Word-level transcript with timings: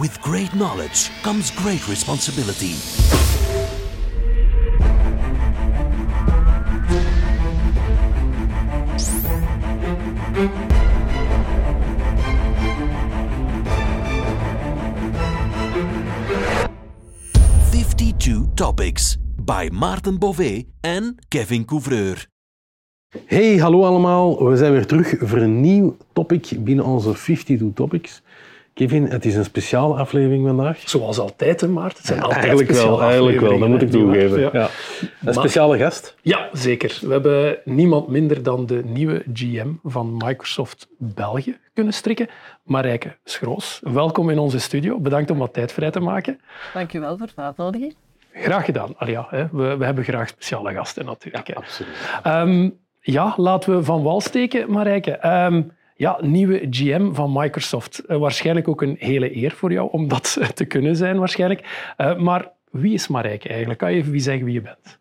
With 0.00 0.20
great 0.20 0.52
knowledge 0.54 1.10
comes 1.22 1.50
great 1.50 1.86
responsibility. 1.88 2.74
Fifty-two 17.70 18.48
topics 18.54 19.16
by 19.36 19.68
Maarten 19.72 20.18
Bové 20.18 20.64
en 20.80 21.16
Kevin 21.28 21.64
Couvreur. 21.64 22.26
Hey, 23.26 23.56
hallo 23.56 23.84
allemaal. 23.84 24.48
We 24.48 24.56
zijn 24.56 24.72
weer 24.72 24.86
terug 24.86 25.14
voor 25.18 25.38
een 25.38 25.60
nieuw 25.60 25.96
topic 26.12 26.50
binnen 26.58 26.84
onze 26.84 27.12
52 27.12 27.68
Topics. 27.74 28.22
Kevin, 28.74 29.04
het 29.04 29.24
is 29.24 29.34
een 29.34 29.44
speciale 29.44 29.94
aflevering 29.94 30.46
vandaag. 30.46 30.88
Zoals 30.88 31.18
altijd, 31.18 31.60
hè, 31.60 31.68
Maarten. 31.68 31.96
Het 31.96 32.06
zijn 32.06 32.22
altijd 32.22 32.44
eigenlijk 32.44 32.70
wel, 32.70 33.02
eigenlijk 33.02 33.40
wel. 33.40 33.58
Dat 33.58 33.68
moet 33.68 33.82
ik 33.82 33.90
toegeven. 33.90 34.40
Ja. 34.40 34.68
Een 35.24 35.34
speciale 35.34 35.78
gast. 35.78 36.16
Ja, 36.22 36.48
zeker. 36.52 36.98
We 37.00 37.12
hebben 37.12 37.58
niemand 37.64 38.08
minder 38.08 38.42
dan 38.42 38.66
de 38.66 38.82
nieuwe 38.84 39.22
GM 39.32 39.68
van 39.82 40.16
Microsoft 40.16 40.88
België 40.98 41.56
kunnen 41.74 41.92
strikken. 41.92 42.28
Marijke 42.62 43.16
Schroos, 43.24 43.80
welkom 43.82 44.30
in 44.30 44.38
onze 44.38 44.58
studio. 44.58 45.00
Bedankt 45.00 45.30
om 45.30 45.38
wat 45.38 45.52
tijd 45.52 45.72
vrij 45.72 45.90
te 45.90 46.00
maken. 46.00 46.40
Dankjewel 46.72 47.16
voor 47.18 47.28
de 47.34 47.42
uitnodiging. 47.42 47.94
Graag 48.32 48.64
gedaan. 48.64 48.94
Ja, 48.98 49.26
hè. 49.30 49.46
We, 49.52 49.76
we 49.76 49.84
hebben 49.84 50.04
graag 50.04 50.28
speciale 50.28 50.72
gasten 50.72 51.04
natuurlijk. 51.04 51.46
hè. 51.46 51.54
Absoluut. 51.54 51.94
Ehm, 52.22 52.70
ja, 53.00 53.34
laten 53.36 53.76
we 53.76 53.84
van 53.84 54.02
wal 54.02 54.20
steken, 54.20 54.70
Marijke. 54.70 55.10
Ehm, 55.10 55.62
ja, 55.94 56.18
nieuwe 56.20 56.66
GM 56.70 57.12
van 57.12 57.32
Microsoft. 57.32 57.98
Eh, 57.98 58.16
waarschijnlijk 58.16 58.68
ook 58.68 58.82
een 58.82 58.96
hele 58.98 59.36
eer 59.36 59.50
voor 59.50 59.72
jou 59.72 59.88
om 59.90 60.08
dat 60.08 60.38
te 60.54 60.64
kunnen 60.64 60.96
zijn, 60.96 61.18
waarschijnlijk. 61.18 61.92
Eh, 61.96 62.16
maar 62.16 62.50
wie 62.70 62.94
is 62.94 63.08
Marijke 63.08 63.48
eigenlijk? 63.48 63.78
Kan 63.78 63.92
je 63.92 63.98
even 63.98 64.12
wie 64.12 64.20
zeggen 64.20 64.44
wie 64.44 64.54
je 64.54 64.60
bent? 64.60 64.98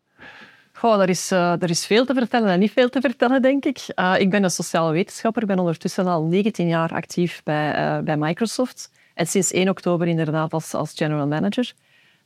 Goh, 0.73 1.01
er, 1.01 1.09
is, 1.09 1.31
eh, 1.31 1.61
er 1.61 1.69
is 1.69 1.85
veel 1.85 2.05
te 2.05 2.13
vertellen 2.13 2.49
en 2.49 2.59
niet 2.59 2.71
veel 2.71 2.89
te 2.89 3.01
vertellen, 3.01 3.41
denk 3.41 3.65
ik. 3.65 3.77
Eh, 3.87 4.13
ik 4.17 4.29
ben 4.29 4.43
een 4.43 4.49
sociale 4.49 4.91
wetenschapper. 4.91 5.41
Ik 5.41 5.47
ben 5.47 5.59
ondertussen 5.59 6.07
al 6.07 6.23
19 6.23 6.67
jaar 6.67 6.93
actief 6.93 7.41
bij, 7.43 7.73
eh, 7.73 7.99
bij 7.99 8.17
Microsoft. 8.17 8.91
En 9.13 9.27
sinds 9.27 9.53
1 9.53 9.69
oktober 9.69 10.07
inderdaad 10.07 10.53
als, 10.53 10.73
als 10.73 10.93
general 10.95 11.27
manager. 11.27 11.73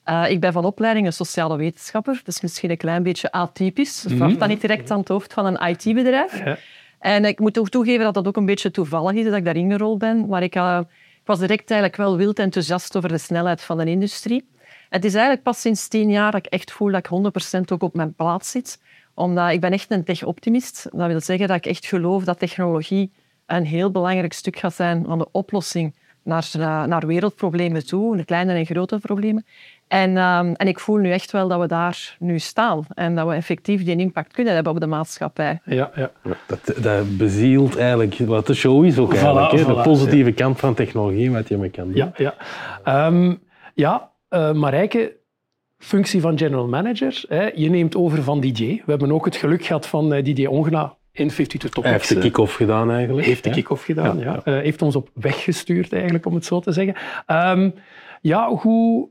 Eh, 0.04 0.30
ik 0.30 0.40
ben 0.40 0.54
van 0.54 0.66
opleiding 0.66 1.06
een 1.06 1.14
sociale 1.14 1.58
wetenschapper. 1.58 2.14
Dat 2.14 2.28
is 2.28 2.42
misschien 2.42 2.70
een 2.70 2.78
klein 2.78 3.04
beetje 3.04 3.32
atypisch. 3.32 4.04
Het 4.04 4.14
vraagt 4.14 4.40
dan 4.40 4.50
niet 4.50 4.62
direct 4.62 4.92
aan 4.92 5.00
het 5.00 5.08
hoofd 5.08 5.34
van 5.34 5.46
een 5.46 5.70
IT-bedrijf. 5.70 6.44
Ja. 6.46 6.58
En 7.00 7.26
ik 7.26 7.40
moet 7.40 7.60
ook 7.60 7.70
toegeven 7.70 8.04
dat 8.04 8.14
dat 8.14 8.28
ook 8.28 8.38
een 8.38 8.46
beetje 8.46 8.72
toevallig 8.72 9.14
is 9.14 9.26
dat 9.26 9.34
ik 9.34 9.46
daarin 9.46 9.72
gerold 9.72 9.98
ben. 9.98 10.28
Maar 10.28 10.44
ik, 10.44 10.56
eh, 10.56 10.80
ik 11.22 11.26
was 11.26 11.40
direct 11.40 11.72
eigenlijk 11.72 12.02
wel 12.02 12.18
wild 12.18 12.40
enthousiast 12.40 12.98
over 12.98 13.10
de 13.10 13.18
snelheid 13.18 13.62
van 13.62 13.78
de 13.78 13.86
industrie. 13.86 14.48
Het 14.90 15.06
is 15.06 15.14
eigenlijk 15.14 15.44
pas 15.44 15.62
sinds 15.62 15.88
tien 15.88 16.10
jaar 16.10 16.32
dat 16.32 16.46
ik 16.46 16.52
echt 16.52 16.72
voel 16.72 16.92
dat 16.92 17.00
ik 17.00 17.06
100% 17.06 17.72
ook 17.72 17.84
op 17.84 17.96
mijn 17.96 18.14
plaats 18.14 18.52
zit. 18.52 18.82
Omdat 19.14 19.52
ik 19.52 19.62
ben 19.62 19.72
echt 19.72 19.92
een 19.92 20.04
tech-optimist. 20.04 20.88
Dat 20.92 21.08
wil 21.08 21.22
zeggen 21.22 21.48
dat 21.48 21.58
ik 21.58 21.66
echt 21.66 21.86
geloof 21.86 22.24
dat 22.24 22.40
technologie 22.40 23.12
een 23.46 23.66
heel 23.66 23.92
belangrijk 23.92 24.34
stuk 24.34 24.58
gaat 24.58 24.74
zijn 24.74 25.06
van 25.06 25.18
de 25.18 25.32
oplossing 25.32 25.96
naar, 26.24 26.50
eh, 26.54 26.84
naar 26.84 27.08
wereldproblemen 27.08 27.86
toe, 27.86 28.18
de 28.18 28.26
kleine 28.26 28.54
en 28.54 28.66
grote 28.66 29.00
problemen. 29.00 29.46
En, 29.88 30.18
ehm, 30.18 30.54
en 30.54 30.68
ik 30.68 30.80
voel 30.80 30.98
nu 30.98 31.12
echt 31.12 31.32
wel 31.32 31.48
dat 31.48 31.60
we 31.60 31.68
daar 31.68 32.16
nu 32.20 32.40
staan 32.40 32.86
en 32.94 33.16
dat 33.16 33.28
we 33.28 33.34
effectief 33.34 33.84
die 33.84 33.98
impact 33.98 34.34
kunnen 34.34 34.54
hebben 34.54 34.74
op 34.74 34.80
de 34.80 34.88
maatschappij. 34.88 35.60
Ja, 35.66 35.92
ja. 35.96 36.12
Dat, 36.48 36.84
dat 36.84 37.18
bezielt 37.18 37.78
eigenlijk 37.78 38.18
wat 38.18 38.48
de 38.48 38.54
show 38.54 38.86
is 38.86 38.98
ook 38.98 39.14
eigenlijk. 39.14 39.64
voilà, 39.64 39.66
de 39.66 39.82
positieve 39.84 40.32
kant 40.32 40.60
van 40.60 40.74
technologie, 40.74 41.32
wat 41.32 41.48
je 41.48 41.58
mee 41.58 41.70
kan 41.70 41.86
doen. 41.86 41.96
Ja, 41.96 42.12
ja. 42.16 42.36
Ehm, 42.84 43.36
ja 43.74 44.12
eh, 44.30 44.54
Marijke, 44.54 45.16
functie 45.78 46.22
van 46.22 46.38
general 46.38 46.68
manager. 46.68 47.24
Hè. 47.28 47.50
Je 47.56 47.70
neemt 47.70 47.96
over 47.96 48.24
van 48.24 48.40
Didier. 48.40 48.82
We 48.86 48.92
hebben 48.92 49.12
ook 49.12 49.26
het 49.26 49.36
geluk 49.36 49.66
gehad 49.66 49.88
van 49.88 50.14
eh, 50.14 50.24
Didier 50.24 50.50
Ongena 50.50 50.96
in 51.12 51.28
52 51.28 51.70
Topics. 51.70 51.84
Hij 51.84 51.94
heeft 51.94 52.10
de 52.10 52.16
eh, 52.16 52.22
kick-off 52.22 52.56
gedaan 52.56 52.92
eigenlijk. 52.92 53.28
heeft 53.28 53.44
de 53.44 53.50
kick-off 53.50 53.84
gedaan, 53.84 54.20
ja. 54.20 54.24
Ja, 54.24 54.42
Eh, 54.44 54.62
heeft 54.62 54.82
ons 54.82 54.96
op 54.96 55.10
weg 55.14 55.44
gestuurd, 55.44 55.94
eigenlijk, 55.94 56.26
om 56.26 56.34
het 56.34 56.46
zo 56.46 56.60
te 56.60 56.72
zeggen. 56.72 56.96
Ehm, 57.26 57.70
ja, 58.22 58.50
hoe, 58.50 59.10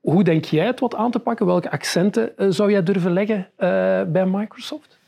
hoe 0.00 0.24
denk 0.24 0.44
jij 0.44 0.66
het 0.66 0.80
wat 0.80 0.94
aan 0.94 1.10
te 1.10 1.18
pakken? 1.18 1.46
Welke 1.46 1.70
accenten 1.70 2.36
eh, 2.38 2.46
zou 2.50 2.70
jij 2.70 2.82
durven 2.82 3.12
leggen 3.12 3.48
eh, 3.56 3.68
bij 4.02 4.26
Microsoft? 4.26 4.99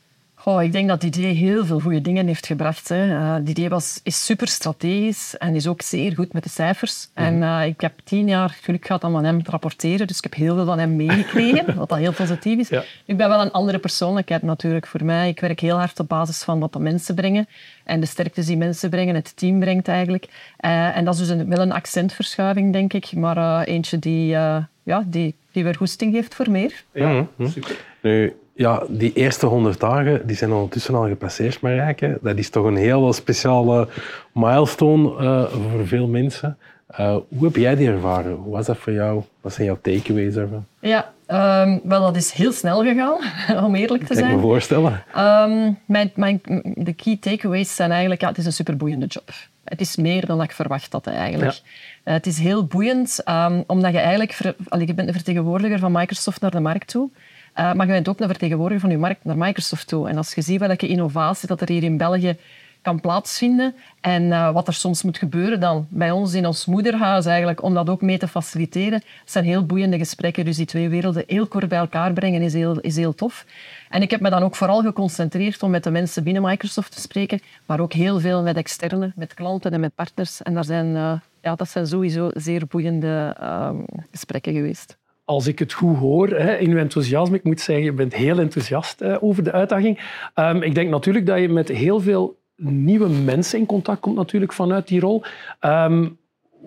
Goh, 0.43 0.63
ik 0.63 0.71
denk 0.71 0.87
dat 0.87 1.01
Didier 1.01 1.33
heel 1.35 1.65
veel 1.65 1.79
goede 1.79 2.01
dingen 2.01 2.27
heeft 2.27 2.45
gebracht. 2.45 2.89
Hè. 2.89 3.15
Eh, 3.15 3.35
Didier 3.45 3.69
was, 3.69 3.99
is 4.03 4.25
super 4.25 4.47
strategisch 4.47 5.37
en 5.37 5.55
is 5.55 5.67
ook 5.67 5.81
zeer 5.81 6.13
goed 6.13 6.33
met 6.33 6.43
de 6.43 6.49
cijfers. 6.49 7.07
En 7.13 7.43
eh, 7.43 7.65
ik 7.65 7.81
heb 7.81 7.93
tien 8.03 8.27
jaar 8.27 8.57
geluk 8.61 8.85
gehad 8.85 9.03
om 9.03 9.17
aan 9.17 9.23
hem 9.23 9.43
te 9.43 9.51
rapporteren, 9.51 10.07
dus 10.07 10.17
ik 10.17 10.23
heb 10.23 10.33
heel 10.33 10.55
veel 10.55 10.65
van 10.65 10.79
hem 10.79 10.95
meegekregen, 10.95 11.75
wat 11.77 11.89
dat 11.89 11.97
heel 11.97 12.13
positief 12.13 12.59
is. 12.59 12.69
Ja. 12.69 12.83
Ik 13.05 13.17
ben 13.17 13.29
wel 13.29 13.41
een 13.41 13.51
andere 13.51 13.77
persoonlijkheid 13.79 14.41
natuurlijk 14.41 14.87
voor 14.87 15.05
mij. 15.05 15.29
Ik 15.29 15.39
werk 15.39 15.59
heel 15.59 15.77
hard 15.77 15.99
op 15.99 16.07
basis 16.07 16.43
van 16.43 16.59
wat 16.59 16.73
de 16.73 16.79
mensen 16.79 17.15
brengen 17.15 17.47
en 17.83 17.99
de 17.99 18.05
sterktes 18.05 18.45
die 18.45 18.57
mensen 18.57 18.89
brengen, 18.89 19.15
het 19.15 19.37
team 19.37 19.59
brengt 19.59 19.87
eigenlijk. 19.87 20.27
Eh, 20.57 20.97
en 20.97 21.05
dat 21.05 21.13
is 21.13 21.19
dus 21.19 21.29
een, 21.29 21.49
wel 21.49 21.59
een 21.59 21.71
accentverschuiving, 21.71 22.73
denk 22.73 22.93
ik, 22.93 23.13
maar 23.15 23.37
eh, 23.37 23.73
eentje 23.73 23.99
die, 23.99 24.35
eh, 24.35 24.57
ja, 24.83 25.03
die, 25.07 25.35
die 25.51 25.63
weer 25.63 25.75
goesting 25.75 26.13
geeft 26.13 26.35
voor 26.35 26.49
meer. 26.51 26.83
Ja, 26.93 27.27
Mhm. 27.35 27.49
super. 27.49 27.75
Nu, 28.01 28.33
ja, 28.53 28.83
die 28.89 29.13
eerste 29.13 29.45
100 29.45 29.79
dagen 29.79 30.27
die 30.27 30.35
zijn 30.35 30.51
ondertussen 30.51 30.95
al 30.95 31.07
gepasseerd, 31.07 31.61
Marijke. 31.61 32.17
Dat 32.21 32.37
is 32.37 32.49
toch 32.49 32.65
een 32.65 32.75
heel 32.75 33.13
speciale 33.13 33.87
milestone 34.31 35.17
eh, 35.17 35.51
voor 35.71 35.87
veel 35.87 36.07
mensen. 36.07 36.57
Eh, 36.87 37.15
hoe 37.27 37.45
heb 37.45 37.55
jij 37.55 37.75
die 37.75 37.87
ervaren? 37.87 38.31
Hoe 38.31 38.53
was 38.53 38.65
dat 38.65 38.77
voor 38.77 38.93
jou? 38.93 39.23
Wat 39.41 39.53
zijn 39.53 39.67
jouw 39.67 39.77
takeaways 39.81 40.33
daarvan? 40.33 40.65
Ja, 40.79 41.11
ehm, 41.25 41.79
wel, 41.83 42.01
dat 42.01 42.15
is 42.15 42.31
heel 42.31 42.51
snel 42.51 42.83
gegaan, 42.83 43.17
om 43.65 43.75
eerlijk 43.75 44.03
te 44.03 44.13
Kan 44.13 44.17
ik 44.17 44.23
me 44.23 44.29
zijn. 44.29 44.41
voorstellen. 44.41 45.03
Ehm, 45.13 45.71
mijn, 45.85 46.11
mijn, 46.15 46.41
de 46.75 46.93
key 46.93 47.17
takeaways 47.19 47.75
zijn 47.75 47.91
eigenlijk, 47.91 48.21
ja, 48.21 48.27
het 48.27 48.37
is 48.37 48.45
een 48.45 48.53
superboeiende 48.53 49.05
job. 49.05 49.29
Het 49.63 49.81
is 49.81 49.95
meer 49.95 50.25
dan 50.25 50.41
ik 50.41 50.51
verwacht 50.51 50.91
had 50.93 51.07
eigenlijk. 51.07 51.61
Eh, 52.03 52.13
het 52.13 52.25
is 52.27 52.37
heel 52.39 52.65
boeiend, 52.65 53.21
ehm, 53.23 53.61
omdat 53.67 53.91
je 53.91 53.99
eigenlijk, 53.99 54.33
ver, 54.33 54.55
allee, 54.67 54.87
je 54.87 54.93
bent 54.93 55.07
een 55.07 55.13
vertegenwoordiger 55.13 55.79
van 55.79 55.91
Microsoft 55.91 56.41
naar 56.41 56.51
de 56.51 56.59
markt 56.59 56.87
toe. 56.87 57.09
Eh, 57.53 57.73
maar 57.73 57.85
je 57.85 57.91
bent 57.91 58.09
ook 58.09 58.19
een 58.19 58.27
vertegenwoordiger 58.27 58.81
van 58.81 58.89
je 58.89 58.97
markt 58.97 59.25
naar 59.25 59.37
Microsoft 59.37 59.87
toe. 59.87 60.09
En 60.09 60.17
als 60.17 60.33
je 60.33 60.41
ziet 60.41 60.59
welke 60.59 60.87
innovatie 60.87 61.47
dat 61.47 61.61
er 61.61 61.69
hier 61.69 61.83
in 61.83 61.97
België 61.97 62.37
kan 62.83 62.99
plaatsvinden 62.99 63.75
en 64.01 64.31
eh, 64.31 64.51
wat 64.51 64.67
er 64.67 64.73
soms 64.73 65.03
moet 65.03 65.17
gebeuren 65.17 65.59
dan 65.59 65.87
bij 65.89 66.11
ons 66.11 66.33
in 66.33 66.45
ons 66.45 66.65
moederhuis 66.65 67.25
eigenlijk, 67.25 67.63
om 67.63 67.73
dat 67.73 67.89
ook 67.89 68.01
mee 68.01 68.17
te 68.17 68.27
faciliteren. 68.27 68.93
Het 68.93 69.31
zijn 69.31 69.45
heel 69.45 69.65
boeiende 69.65 69.97
gesprekken, 69.97 70.45
dus 70.45 70.57
die 70.57 70.65
twee 70.65 70.89
werelden 70.89 71.23
heel 71.27 71.47
kort 71.47 71.67
bij 71.67 71.77
elkaar 71.77 72.13
brengen 72.13 72.41
is 72.41 72.53
heel, 72.53 72.79
is 72.79 72.95
heel 72.95 73.15
tof. 73.15 73.45
En 73.89 74.01
ik 74.01 74.11
heb 74.11 74.21
me 74.21 74.29
dan 74.29 74.43
ook 74.43 74.55
vooral 74.55 74.81
geconcentreerd 74.81 75.63
om 75.63 75.71
met 75.71 75.83
de 75.83 75.91
mensen 75.91 76.23
binnen 76.23 76.41
Microsoft 76.41 76.91
te 76.91 77.01
spreken, 77.01 77.39
maar 77.65 77.79
ook 77.79 77.93
heel 77.93 78.19
veel 78.19 78.41
met 78.41 78.57
externen, 78.57 79.13
met 79.15 79.33
klanten 79.33 79.71
en 79.71 79.79
met 79.79 79.95
partners. 79.95 80.41
En 80.41 80.53
daar 80.53 80.65
zijn, 80.65 80.95
eh, 80.95 81.13
ja, 81.41 81.55
dat 81.55 81.69
zijn 81.69 81.87
sowieso 81.87 82.29
zeer 82.33 82.67
boeiende 82.67 83.35
ehm, 83.39 83.77
gesprekken 84.11 84.53
geweest. 84.53 84.97
Als 85.25 85.47
ik 85.47 85.59
het 85.59 85.73
goed 85.73 85.97
hoor 85.97 86.27
hè, 86.29 86.55
in 86.57 86.71
uw 86.71 86.77
enthousiasme, 86.77 87.35
ik 87.35 87.43
moet 87.43 87.61
zeggen, 87.61 87.85
je 87.85 87.93
bent 87.93 88.15
heel 88.15 88.39
enthousiast 88.39 89.03
over 89.03 89.43
de 89.43 89.51
uitdaging. 89.51 89.99
Ehm, 90.33 90.61
ik 90.61 90.75
denk 90.75 90.89
natuurlijk 90.89 91.25
dat 91.25 91.39
je 91.39 91.49
met 91.49 91.67
heel 91.67 91.99
veel 91.99 92.41
nieuwe 92.55 93.09
mensen 93.09 93.59
in 93.59 93.65
contact 93.65 93.99
komt 93.99 94.15
natuurlijk 94.15 94.53
vanuit 94.53 94.87
die 94.87 94.99
rol. 94.99 95.23
Ehm, 95.59 96.07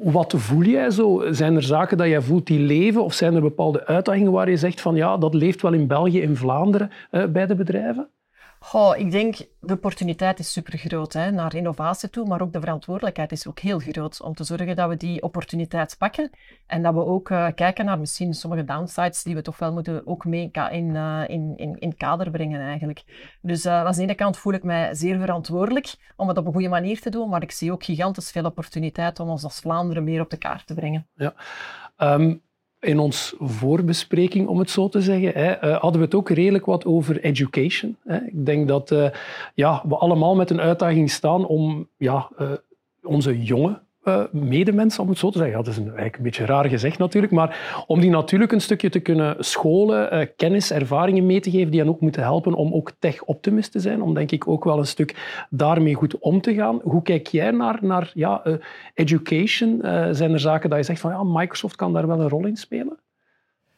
wat 0.02 0.34
voel 0.36 0.62
jij 0.62 0.90
zo? 0.90 1.24
Zijn 1.30 1.56
er 1.56 1.62
zaken 1.62 1.96
dat 1.96 2.06
jij 2.06 2.20
voelt 2.20 2.46
die 2.46 2.58
leven? 2.58 3.04
Of 3.04 3.14
zijn 3.14 3.34
er 3.34 3.40
bepaalde 3.40 3.86
uitdagingen 3.86 4.32
waar 4.32 4.50
je 4.50 4.56
zegt 4.56 4.80
van 4.80 4.94
ja, 4.94 5.16
dat 5.16 5.34
leeft 5.34 5.62
wel 5.62 5.72
in 5.72 5.86
België, 5.86 6.20
in 6.20 6.36
Vlaanderen, 6.36 6.90
eh, 7.10 7.24
bij 7.24 7.46
de 7.46 7.54
bedrijven? 7.54 8.08
Ik 8.97 9.10
denk 9.10 9.37
de 9.60 9.72
opportuniteit 9.72 10.38
is 10.38 10.53
super 10.53 10.78
groot 10.78 11.15
naar 11.15 11.54
innovatie 11.54 12.10
toe, 12.10 12.27
maar 12.27 12.41
ook 12.41 12.53
de 12.53 12.60
verantwoordelijkheid 12.60 13.32
is 13.32 13.47
ook 13.47 13.59
heel 13.59 13.78
groot 13.78 14.21
om 14.21 14.34
te 14.34 14.44
zorgen 14.44 14.77
dat 14.77 14.88
we 14.88 14.97
die 14.97 15.22
opportuniteit 15.22 15.97
pakken 15.99 16.31
en 16.66 16.83
dat 16.83 16.95
we 16.95 17.04
ook 17.04 17.30
eh, 17.30 17.47
kijken 17.54 17.84
naar 17.84 17.98
misschien 17.98 18.34
sommige 18.34 18.65
downsides 18.65 19.22
die 19.22 19.34
we 19.34 19.42
toch 19.42 19.59
wel 19.59 19.72
moeten 19.72 20.07
ook 20.07 20.24
mee 20.24 20.51
in, 20.71 20.97
eh, 20.97 21.22
in, 21.27 21.53
in, 21.57 21.78
in 21.78 21.97
kader 21.97 22.30
brengen 22.30 22.60
eigenlijk. 22.60 23.04
Dus 23.41 23.65
eh, 23.65 23.84
aan 23.84 23.92
de 23.92 24.03
ene 24.03 24.15
kant 24.15 24.39
voel 24.39 24.53
ik 24.53 24.63
mij 24.63 24.95
zeer 24.95 25.19
verantwoordelijk 25.19 25.95
om 26.16 26.28
het 26.28 26.39
op 26.39 26.47
een 26.47 26.53
goede 26.53 26.69
manier 26.69 27.01
te 27.01 27.10
doen, 27.10 27.28
maar 27.28 27.42
ik 27.42 27.53
zie 27.53 27.72
ook 27.72 27.84
gigantisch 27.84 28.30
veel 28.30 28.45
opportuniteit 28.45 29.21
om 29.21 29.28
ons 29.28 29.45
als 29.45 29.60
Vlaanderen 29.60 30.04
meer 30.04 30.21
op 30.21 30.30
de 30.30 30.39
kaart 30.39 30.66
te 30.66 30.74
brengen. 30.74 31.07
Ja. 31.15 31.34
Ehm, 31.97 32.34
in 32.80 32.98
ons 32.98 33.34
voorbespreking, 33.38 34.48
om 34.48 34.58
het 34.58 34.70
zo 34.70 34.88
te 34.88 35.00
zeggen, 35.00 35.32
hè, 35.32 35.50
eh, 35.50 35.80
hadden 35.80 36.00
we 36.00 36.06
het 36.06 36.14
ook 36.14 36.30
redelijk 36.30 36.64
wat 36.64 36.84
over 36.84 37.20
education. 37.20 37.96
Hè. 38.04 38.16
Ik 38.16 38.46
denk 38.46 38.68
dat 38.68 38.90
eh, 38.90 39.10
ja, 39.54 39.82
we 39.88 39.96
allemaal 39.96 40.34
met 40.34 40.50
een 40.50 40.60
uitdaging 40.60 41.10
staan 41.10 41.46
om 41.46 41.88
ja, 41.96 42.28
eh, 42.36 42.50
onze 43.02 43.42
jonge 43.42 43.80
uh, 44.08 44.24
medemensen, 44.30 45.03
om 45.03 45.08
het 45.08 45.18
zo 45.18 45.30
te 45.30 45.38
zeggen. 45.38 45.56
dat 45.56 45.66
is 45.66 45.76
een, 45.76 45.84
eigenlijk 45.84 46.16
een 46.16 46.22
beetje 46.22 46.44
raar 46.44 46.68
gezegd 46.68 46.98
natuurlijk, 46.98 47.32
maar 47.32 47.84
om 47.86 48.00
die 48.00 48.10
natuurlijk 48.10 48.53
een 48.53 48.60
stukje 48.60 48.88
te 48.88 49.00
kunnen 49.00 49.36
scholen, 49.38 50.14
uh, 50.14 50.26
kennis, 50.36 50.70
ervaringen 50.70 51.26
mee 51.26 51.41
te 51.41 51.50
geven, 51.50 51.70
die 51.70 51.80
hen 51.80 51.88
ook 51.88 52.00
moeten 52.00 52.22
helpen 52.22 52.54
om 52.54 52.74
ook 52.74 52.92
tech-optimist 52.98 53.72
te 53.72 53.80
zijn, 53.80 54.03
om 54.03 54.14
denk 54.14 54.30
ik 54.30 54.48
ook 54.48 54.64
wel 54.64 54.78
een 54.78 54.86
stuk 54.86 55.47
daarmee 55.50 55.94
goed 55.94 56.18
om 56.18 56.41
te 56.41 56.54
gaan. 56.54 56.80
Hoe 56.82 57.03
kijk 57.03 57.26
jij 57.26 57.50
naar, 57.50 57.78
naar 57.80 58.10
ja, 58.14 58.47
uh, 58.47 58.54
education? 58.94 59.78
zijn 60.10 60.32
er 60.32 60.41
zaken 60.41 60.70
dat 60.70 60.78
je 60.78 60.84
zegt 60.84 61.00
van 61.00 61.10
ja, 61.10 61.22
Microsoft 61.22 61.76
kan 61.76 61.92
daar 61.92 62.06
wel 62.06 62.20
een 62.20 62.28
rol 62.28 62.47
in 62.47 62.56
spelen? 62.56 62.98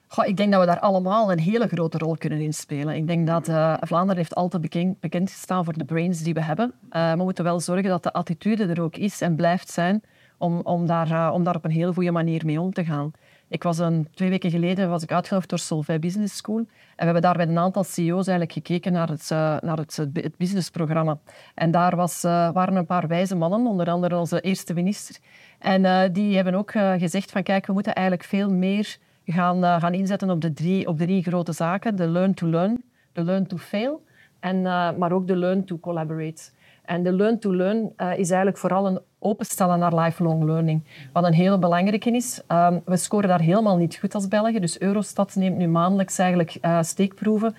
Goh, 0.08 0.26
ik 0.26 0.36
denk 0.36 0.52
dat 0.52 0.60
we 0.60 0.66
daar 0.66 0.80
allemaal 0.80 1.32
een 1.32 1.38
hele 1.38 1.68
grote 1.68 1.98
rol 1.98 2.16
kunnen 2.16 2.40
inspelen. 2.40 2.94
Ik 2.94 3.06
denk 3.06 3.26
dat 3.26 3.44
Vlaanderen 3.80 4.16
heeft 4.16 4.34
altijd 4.34 4.62
bekend, 4.62 5.00
bekend 5.00 5.30
gestaan 5.30 5.64
voor 5.64 5.72
de 5.72 5.84
brains 5.84 6.22
die 6.22 6.34
we 6.34 6.42
hebben. 6.42 6.72
Uh, 6.90 7.12
we 7.12 7.22
moeten 7.22 7.44
wel 7.44 7.60
zorgen 7.60 7.88
dat 7.88 8.02
de 8.02 8.12
attitude 8.12 8.66
er 8.66 8.82
ook 8.82 8.96
is 8.96 9.20
en 9.20 9.36
blijft 9.36 9.70
zijn 9.70 10.02
om, 10.38 10.60
om, 10.60 10.86
daar, 10.86 11.10
uh, 11.10 11.30
om 11.34 11.44
daar 11.44 11.56
op 11.56 11.64
een 11.64 11.70
heel 11.70 11.92
goede 11.92 12.10
manier 12.10 12.44
mee 12.44 12.60
om 12.60 12.72
te 12.72 12.84
gaan. 12.84 13.10
Ik 13.48 13.62
was 13.62 13.78
een, 13.78 14.08
twee 14.14 14.30
weken 14.30 14.50
geleden 14.50 14.90
was 14.90 15.02
ik 15.02 15.12
uitgenodigd 15.12 15.50
door 15.50 15.58
Solvay 15.58 15.98
Business 15.98 16.36
School. 16.36 16.58
En 16.58 16.66
we 16.96 17.04
hebben 17.04 17.22
daar 17.22 17.36
met 17.36 17.48
een 17.48 17.58
aantal 17.58 17.84
CEO's 17.84 18.26
eigenlijk 18.26 18.52
gekeken 18.52 18.92
naar 18.92 19.08
het, 19.08 19.28
naar 19.62 19.76
het, 19.76 19.96
het 19.96 20.36
businessprogramma. 20.36 21.18
En 21.54 21.70
daar 21.70 21.96
was, 21.96 22.22
waren 22.22 22.76
een 22.76 22.86
paar 22.86 23.06
wijze 23.06 23.36
mannen, 23.36 23.66
onder 23.66 23.90
andere 23.90 24.16
onze 24.16 24.40
eerste 24.40 24.74
minister. 24.74 25.16
En 25.58 26.12
die 26.12 26.34
hebben 26.34 26.54
ook 26.54 26.70
gezegd 26.98 27.30
van 27.30 27.42
kijk, 27.42 27.66
we 27.66 27.72
moeten 27.72 27.94
eigenlijk 27.94 28.28
veel 28.28 28.50
meer 28.50 28.96
gaan, 29.24 29.80
gaan 29.80 29.94
inzetten 29.94 30.30
op 30.30 30.40
de, 30.40 30.52
drie, 30.52 30.88
op 30.88 30.98
de 30.98 31.04
drie 31.04 31.22
grote 31.22 31.52
zaken. 31.52 31.96
De 31.96 32.06
learn 32.06 32.34
to 32.34 32.46
learn, 32.46 32.82
de 33.12 33.22
learn 33.22 33.46
to 33.46 33.56
fail, 33.56 34.04
en, 34.40 34.62
maar 34.98 35.12
ook 35.12 35.26
de 35.26 35.36
learn 35.36 35.64
to 35.64 35.78
collaborate. 35.78 36.50
En 36.88 37.02
de 37.02 37.12
learn 37.12 37.38
to 37.38 37.54
learn 37.54 37.92
uh, 37.96 38.10
is 38.18 38.28
eigenlijk 38.28 38.58
vooral 38.58 38.86
een 38.86 39.00
openstellen 39.18 39.78
naar 39.78 39.94
lifelong 39.94 40.44
learning. 40.44 40.82
Wat 41.12 41.24
een 41.24 41.32
hele 41.32 41.58
belangrijke 41.58 42.10
is. 42.10 42.40
Um, 42.48 42.82
we 42.84 42.96
scoren 42.96 43.28
daar 43.28 43.40
helemaal 43.40 43.76
niet 43.76 43.96
goed 43.96 44.14
als 44.14 44.28
België. 44.28 44.60
Dus 44.60 44.80
Eurostat 44.80 45.34
neemt 45.34 45.56
nu 45.56 45.66
maandelijks 45.66 46.18
eigenlijk 46.18 46.58
steekproeven 46.80 47.56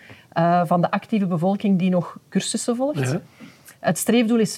van 0.66 0.82
de 0.82 0.92
actieve 0.92 1.26
bevolking 1.26 1.80
die 1.80 1.90
nog 1.90 2.18
cursussen 2.30 2.76
volgt. 2.76 3.10
Ja. 3.12 3.22
Het 3.80 3.98
streefdoel 3.98 4.38
is 4.38 4.58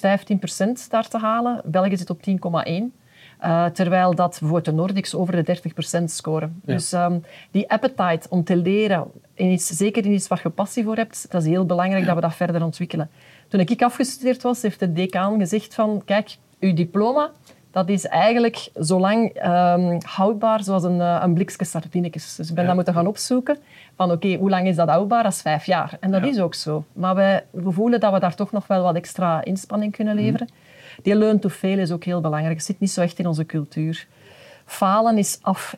daar 0.88 1.08
te 1.08 1.18
halen. 1.18 1.60
België 1.64 1.96
zit 1.96 2.10
op 2.10 2.20
10,1%. 2.30 3.00
Uh, 3.44 3.66
terwijl 3.66 4.14
dat 4.14 4.30
bijvoorbeeld 4.30 4.64
de 4.64 4.72
Nordics 4.72 5.14
over 5.14 5.44
de 5.44 5.58
30% 6.00 6.04
scoren. 6.04 6.60
Dus 6.64 6.92
um, 6.92 7.24
die 7.50 7.70
appetite 7.70 8.28
om 8.28 8.44
te 8.44 8.56
leren, 8.56 9.10
in 9.34 9.50
iets, 9.50 9.66
zeker 9.66 10.04
in 10.04 10.12
iets 10.12 10.28
waar 10.28 10.40
je 10.42 10.48
passie 10.48 10.84
voor 10.84 10.96
hebt, 10.96 11.26
dat 11.30 11.42
is 11.42 11.48
heel 11.48 11.66
belangrijk 11.66 12.06
dat 12.06 12.14
we 12.14 12.20
dat 12.20 12.34
verder 12.34 12.64
ontwikkelen. 12.64 13.10
Toen 13.52 13.60
ik 13.60 13.82
afgestudeerd 13.82 14.42
was, 14.42 14.62
heeft 14.62 14.78
de 14.78 14.92
decaan 14.92 15.38
gezegd 15.38 15.74
van, 15.74 16.02
kijk, 16.04 16.36
uw 16.60 16.74
diploma, 16.74 17.30
dat 17.70 17.88
is 17.88 18.06
eigenlijk 18.06 18.68
zo 18.82 19.00
lang 19.00 19.46
um, 19.46 19.98
houdbaar 20.02 20.62
zoals 20.62 20.82
een, 20.82 20.96
uh, 20.96 21.20
een 21.22 21.34
blikje 21.34 21.64
sardinekes. 21.64 22.36
Dus 22.36 22.48
ik 22.48 22.54
ben 22.54 22.62
ja. 22.62 22.66
dat 22.66 22.76
moeten 22.76 22.94
gaan 22.94 23.06
opzoeken 23.06 23.58
van 23.96 24.10
oké, 24.10 24.26
okay, 24.26 24.38
hoe 24.38 24.50
lang 24.50 24.66
is 24.66 24.76
dat 24.76 24.88
houdbaar? 24.88 25.22
Dat 25.22 25.32
is 25.32 25.40
vijf 25.40 25.66
jaar. 25.66 25.96
En 26.00 26.10
dat 26.10 26.22
ja. 26.22 26.28
is 26.28 26.40
ook 26.40 26.54
zo. 26.54 26.84
Maar 26.92 27.14
we, 27.14 27.42
we 27.50 27.70
voelen 27.70 28.00
dat 28.00 28.12
we 28.12 28.18
daar 28.18 28.34
toch 28.34 28.52
nog 28.52 28.66
wel 28.66 28.82
wat 28.82 28.94
extra 28.94 29.44
inspanning 29.44 29.92
kunnen 29.92 30.14
leveren. 30.14 30.48
Mm. 30.50 31.02
Die 31.02 31.14
learn 31.14 31.38
to 31.38 31.48
fail 31.48 31.78
is 31.78 31.90
ook 31.90 32.04
heel 32.04 32.20
belangrijk. 32.20 32.56
Het 32.56 32.66
zit 32.66 32.80
niet 32.80 32.90
zo 32.90 33.00
echt 33.00 33.18
in 33.18 33.26
onze 33.26 33.46
cultuur. 33.46 34.06
Falen 34.64 35.18
is, 35.18 35.38
af, 35.40 35.74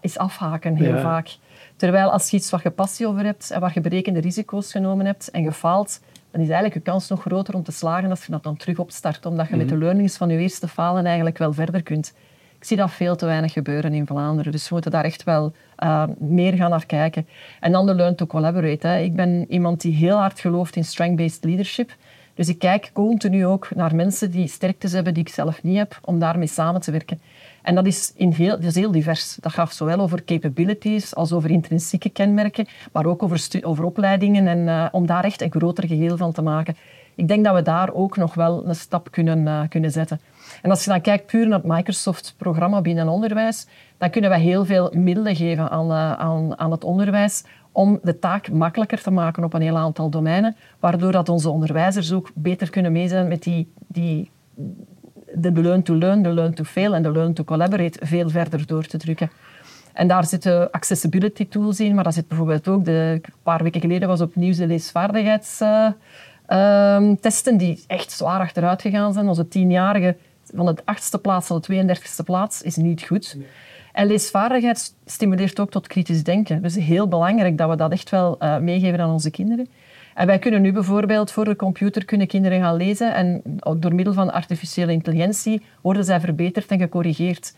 is 0.00 0.18
afhaken 0.18 0.76
heel 0.76 0.94
ja. 0.94 1.00
vaak. 1.00 1.36
Terwijl 1.76 2.10
als 2.10 2.30
je 2.30 2.36
iets 2.36 2.50
waar 2.50 2.60
je 2.62 2.70
passie 2.70 3.06
over 3.06 3.24
hebt 3.24 3.50
en 3.50 3.60
waar 3.60 3.72
je 3.74 3.80
berekende 3.80 4.20
risico's 4.20 4.70
genomen 4.70 5.06
hebt 5.06 5.30
en 5.30 5.42
je 5.42 5.52
faalt, 5.52 6.00
dan 6.30 6.40
is 6.40 6.46
eigenlijk 6.48 6.74
je 6.74 6.90
kans 6.90 7.08
nog 7.08 7.20
groter 7.20 7.54
om 7.54 7.62
te 7.62 7.72
slagen 7.72 8.10
als 8.10 8.24
je 8.24 8.32
dat 8.32 8.42
dan 8.42 8.56
terug 8.56 8.78
opstart. 8.78 9.26
Omdat 9.26 9.48
je 9.48 9.54
mm 9.54 9.60
-hmm. 9.60 9.68
met 9.68 9.78
de 9.78 9.84
learnings 9.84 10.16
van 10.16 10.28
je 10.28 10.38
eerste 10.38 10.68
falen 10.68 11.04
eigenlijk 11.06 11.38
wel 11.38 11.52
verder 11.52 11.82
kunt. 11.82 12.14
Ik 12.58 12.64
zie 12.64 12.76
dat 12.76 12.90
veel 12.90 13.16
te 13.16 13.26
weinig 13.26 13.52
gebeuren 13.52 13.92
in 13.92 14.06
Vlaanderen. 14.06 14.52
Dus 14.52 14.68
we 14.68 14.74
moeten 14.74 14.90
daar 14.90 15.04
echt 15.04 15.24
wel 15.24 15.52
uh, 15.78 16.04
meer 16.18 16.52
gaan 16.52 16.70
naar 16.70 16.86
kijken. 16.86 17.26
En 17.60 17.72
dan 17.72 17.86
de 17.86 17.94
learn 17.94 18.14
to 18.14 18.26
collaborate. 18.26 18.86
Hè. 18.86 18.98
Ik 18.98 19.16
ben 19.16 19.46
iemand 19.48 19.80
die 19.80 19.94
heel 19.94 20.16
hard 20.16 20.40
gelooft 20.40 20.76
in 20.76 20.84
strength-based 20.84 21.44
leadership. 21.44 21.96
Dus 22.34 22.48
ik 22.48 22.58
kijk 22.58 22.90
continu 22.92 23.46
ook 23.46 23.68
naar 23.74 23.94
mensen 23.94 24.30
die 24.30 24.48
sterktes 24.48 24.92
hebben 24.92 25.14
die 25.14 25.22
ik 25.22 25.28
zelf 25.28 25.62
niet 25.62 25.76
heb, 25.76 25.98
om 26.04 26.18
daarmee 26.18 26.46
samen 26.46 26.80
te 26.80 26.90
werken. 26.90 27.20
En 27.68 27.74
dat 27.74 27.86
is, 27.86 28.12
in 28.16 28.30
heel, 28.30 28.50
dat 28.50 28.64
is 28.64 28.74
heel 28.74 28.90
divers. 28.90 29.36
Dat 29.40 29.52
gaat 29.52 29.74
zowel 29.74 29.98
over 29.98 30.24
capabilities 30.24 31.14
als 31.14 31.32
over 31.32 31.50
intrinsieke 31.50 32.08
kenmerken, 32.08 32.66
maar 32.92 33.06
ook 33.06 33.22
over, 33.22 33.48
over 33.62 33.84
opleidingen 33.84 34.46
en 34.46 34.58
uh, 34.58 34.86
om 34.90 35.06
daar 35.06 35.24
echt 35.24 35.42
een 35.42 35.50
groter 35.50 35.86
geheel 35.86 36.16
van 36.16 36.32
te 36.32 36.42
maken. 36.42 36.76
Ik 37.14 37.28
denk 37.28 37.44
dat 37.44 37.54
we 37.54 37.62
daar 37.62 37.92
ook 37.92 38.16
nog 38.16 38.34
wel 38.34 38.66
een 38.66 38.74
stap 38.74 39.10
kunnen, 39.10 39.38
uh, 39.38 39.60
kunnen 39.68 39.90
zetten. 39.90 40.20
En 40.62 40.70
als 40.70 40.84
je 40.84 40.90
dan 40.90 41.00
kijkt 41.00 41.26
puur 41.26 41.48
naar 41.48 41.58
het 41.58 41.68
Microsoft-programma 41.68 42.80
binnen 42.80 43.08
onderwijs, 43.08 43.66
dan 43.98 44.10
kunnen 44.10 44.30
we 44.30 44.38
heel 44.38 44.64
veel 44.64 44.92
middelen 44.94 45.36
geven 45.36 45.70
aan, 45.70 45.90
uh, 45.90 46.12
aan, 46.12 46.58
aan 46.58 46.70
het 46.70 46.84
onderwijs 46.84 47.44
om 47.72 47.98
de 48.02 48.18
taak 48.18 48.50
makkelijker 48.50 49.02
te 49.02 49.10
maken 49.10 49.44
op 49.44 49.54
een 49.54 49.62
heel 49.62 49.76
aantal 49.76 50.10
domeinen, 50.10 50.56
waardoor 50.80 51.12
dat 51.12 51.28
onze 51.28 51.50
onderwijzers 51.50 52.12
ook 52.12 52.30
beter 52.34 52.70
kunnen 52.70 52.92
meezijn 52.92 53.28
met 53.28 53.42
die, 53.42 53.72
die, 53.86 54.30
de 55.40 55.52
learn 55.52 55.82
to 55.82 55.94
learn, 55.94 56.22
de 56.22 56.28
learn 56.28 56.54
to 56.54 56.64
fail 56.64 56.94
en 56.94 57.02
de 57.02 57.12
learn 57.12 57.34
to 57.34 57.44
collaborate 57.44 58.06
veel 58.06 58.30
verder 58.30 58.66
door 58.66 58.84
te 58.84 58.98
drukken. 58.98 59.30
En 59.92 60.08
daar 60.08 60.24
zitten 60.24 60.70
accessibility 60.70 61.48
tools 61.48 61.80
in, 61.80 61.94
maar 61.94 62.04
daar 62.04 62.12
zit 62.12 62.28
bijvoorbeeld 62.28 62.68
ook, 62.68 62.84
de, 62.84 63.20
een 63.22 63.32
paar 63.42 63.62
weken 63.62 63.80
geleden 63.80 64.08
was 64.08 64.20
opnieuw 64.20 64.54
de 64.54 64.66
leesvaardigheidstesten, 64.66 67.52
uh, 67.52 67.58
die 67.58 67.84
echt 67.86 68.12
zwaar 68.12 68.40
achteruit 68.40 68.82
gegaan 68.82 69.12
zijn. 69.12 69.28
Onze 69.28 69.48
tienjarigen 69.48 70.16
van 70.54 70.66
de 70.66 70.76
achtste 70.84 71.18
plaats 71.18 71.48
naar 71.48 71.60
de 71.60 71.96
32e 71.96 72.24
plaats 72.24 72.62
is 72.62 72.76
niet 72.76 73.02
goed. 73.02 73.34
Nee. 73.36 73.46
En 73.92 74.06
leesvaardigheid 74.06 74.94
stimuleert 75.04 75.60
ook 75.60 75.70
tot 75.70 75.86
kritisch 75.86 76.24
denken. 76.24 76.62
Dus 76.62 76.74
heel 76.74 77.08
belangrijk 77.08 77.58
dat 77.58 77.68
we 77.68 77.76
dat 77.76 77.92
echt 77.92 78.10
wel 78.10 78.36
uh, 78.42 78.58
meegeven 78.58 79.00
aan 79.00 79.10
onze 79.10 79.30
kinderen. 79.30 79.68
En 80.18 80.26
wij 80.26 80.38
kunnen 80.38 80.62
nu 80.62 80.72
bijvoorbeeld 80.72 81.30
voor 81.30 81.44
de 81.44 81.56
computer 81.56 82.04
kunnen 82.04 82.26
kinderen 82.26 82.60
gaan 82.60 82.76
lezen 82.76 83.14
en 83.14 83.42
door 83.76 83.94
middel 83.94 84.12
van 84.12 84.32
artificiële 84.32 84.92
intelligentie 84.92 85.62
worden 85.80 86.04
zij 86.04 86.20
verbeterd 86.20 86.70
en 86.70 86.78
gecorrigeerd. 86.78 87.54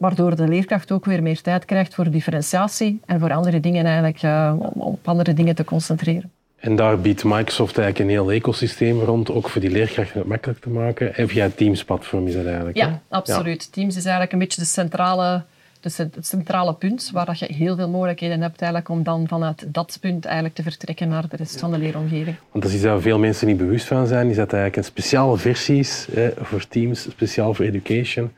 Waardoor 0.00 0.36
de 0.36 0.48
leerkracht 0.48 0.92
ook 0.92 1.04
weer 1.04 1.22
meer 1.22 1.40
tijd 1.40 1.64
krijgt 1.64 1.94
voor 1.94 2.10
differentiatie 2.10 3.00
en 3.06 3.20
voor 3.20 3.32
andere 3.32 3.60
dingen 3.60 3.84
eigenlijk, 3.84 4.22
uh, 4.22 4.54
om 4.58 4.82
op 4.82 5.08
andere 5.08 5.32
dingen 5.32 5.54
te 5.54 5.64
concentreren. 5.64 6.30
En 6.56 6.76
daar 6.76 7.00
biedt 7.00 7.24
Microsoft 7.24 7.78
eigenlijk 7.78 8.10
een 8.10 8.16
heel 8.16 8.32
ecosysteem 8.32 9.00
rond, 9.00 9.30
ook 9.30 9.48
voor 9.48 9.60
die 9.60 9.70
leerkrachten 9.70 10.18
het 10.18 10.28
makkelijk 10.28 10.60
te 10.60 10.70
maken. 10.70 11.14
En 11.14 11.28
via 11.28 11.50
Teams-platform 11.54 12.26
is 12.26 12.34
dat 12.34 12.46
eigenlijk. 12.46 12.76
Ja, 12.76 12.88
hè? 12.88 12.94
absoluut. 13.08 13.62
Ja. 13.62 13.68
Teams 13.70 13.96
is 13.96 14.02
eigenlijk 14.02 14.32
een 14.32 14.38
beetje 14.38 14.60
de 14.60 14.66
centrale, 14.66 15.44
de, 15.82 16.08
het 16.14 16.26
centrale 16.26 16.74
punt 16.74 17.10
waar 17.12 17.36
je 17.38 17.54
heel 17.54 17.76
veel 17.76 17.88
mogelijkheden 17.88 18.40
hebt 18.40 18.60
eigenlijk 18.60 18.90
om 18.90 19.02
dan 19.02 19.28
vanuit 19.28 19.64
dat 19.66 19.98
punt 20.00 20.24
eigenlijk 20.24 20.54
te 20.54 20.62
vertrekken 20.62 21.08
naar 21.08 21.28
de 21.28 21.36
rest 21.36 21.60
van 21.60 21.70
de 21.70 21.78
leeromgeving. 21.78 22.36
Want 22.50 22.64
dat 22.64 22.72
is 22.72 22.82
waar 22.82 23.00
veel 23.00 23.18
mensen 23.18 23.46
niet 23.46 23.56
bewust 23.56 23.86
van 23.86 24.06
zijn, 24.06 24.28
is 24.28 24.36
dat 24.36 24.52
eigenlijk 24.52 24.76
een 24.76 24.92
speciale 24.92 25.38
versie 25.38 25.78
is 25.78 26.06
hè, 26.12 26.30
voor 26.40 26.68
Teams, 26.68 27.02
speciaal 27.02 27.54
voor 27.54 27.64
education. 27.64 28.30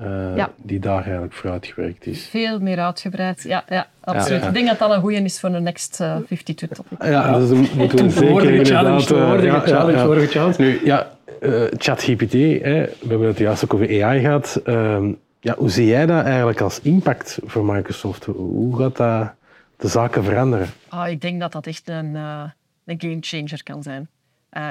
Uh, 0.00 0.36
ja. 0.36 0.50
die 0.62 0.78
daar 0.78 1.02
eigenlijk 1.02 1.32
voor 1.32 1.50
uitgewerkt 1.50 2.06
is. 2.06 2.26
Veel 2.26 2.58
meer 2.60 2.78
uitgebreid, 2.78 3.42
ja, 3.42 3.64
ja 3.68 3.86
absoluut. 4.00 4.40
Ja. 4.40 4.48
Ik 4.48 4.54
denk 4.54 4.66
dat 4.66 4.78
dat 4.78 4.90
een 4.90 5.00
goede 5.00 5.22
is 5.22 5.40
voor 5.40 5.50
de 5.50 5.60
next 5.60 5.98
uh, 6.00 6.16
52 6.16 6.68
topic. 6.68 7.02
Ja, 7.02 7.32
dat 7.32 7.50
is, 7.50 7.70
moeten 7.74 8.04
we 8.04 8.10
zeker 8.10 8.52
inderdaad... 8.52 9.04
Vorige 9.04 9.60
challenge, 9.60 9.98
vorige 9.98 10.26
challenge. 10.26 10.54
Nu, 10.58 10.80
ja, 10.84 11.10
uh, 11.40 11.62
ChatGPT, 11.76 12.32
we 12.32 12.90
hebben 13.08 13.26
het 13.26 13.38
juist 13.38 13.64
ook 13.64 13.74
over 13.74 14.04
AI 14.04 14.20
gehad. 14.20 14.60
Uh, 14.64 14.98
ja, 15.40 15.54
hoe 15.56 15.70
zie 15.70 15.86
jij 15.86 16.06
dat 16.06 16.24
eigenlijk 16.24 16.60
als 16.60 16.80
impact 16.80 17.38
voor 17.44 17.64
Microsoft? 17.64 18.24
Hoe 18.24 18.76
gaat 18.76 18.96
dat 18.96 19.32
de 19.76 19.88
zaken 19.88 20.24
veranderen? 20.24 20.68
Oh, 20.90 21.08
ik 21.08 21.20
denk 21.20 21.40
dat 21.40 21.52
dat 21.52 21.66
echt 21.66 21.88
een, 21.88 22.14
een 22.14 23.00
game 23.00 23.18
changer 23.20 23.62
kan 23.62 23.82
zijn. 23.82 24.08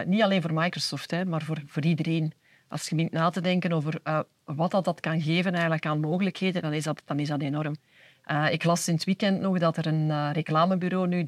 niet 0.05 0.21
alleen 0.21 0.41
voor 0.41 0.53
Microsoft, 0.53 1.11
hè, 1.11 1.25
maar 1.25 1.41
voor, 1.41 1.61
voor 1.67 1.83
iedereen 1.83 2.33
als 2.67 2.89
je 2.89 2.95
begint 2.95 3.11
na 3.11 3.29
te 3.29 3.41
denken 3.41 3.71
over 3.71 3.99
uh, 4.03 4.19
wat 4.45 4.71
dat, 4.71 4.85
dat 4.85 4.99
kan 4.99 5.21
geven 5.21 5.51
eigenlijk 5.51 5.85
aan 5.85 5.99
mogelijkheden, 5.99 6.61
dan 6.61 6.73
is 6.73 6.83
dat, 6.83 7.01
dan 7.05 7.19
is 7.19 7.27
dat 7.27 7.41
enorm. 7.41 7.75
Uh, 8.31 8.51
ik 8.51 8.63
las 8.63 8.87
in 8.87 8.93
het 8.93 9.03
weekend 9.03 9.39
nog 9.39 9.59
dat 9.59 9.77
er 9.77 9.87
een 9.87 10.07
uh, 10.09 10.29
reclamebureau 10.33 11.07
nu 11.07 11.27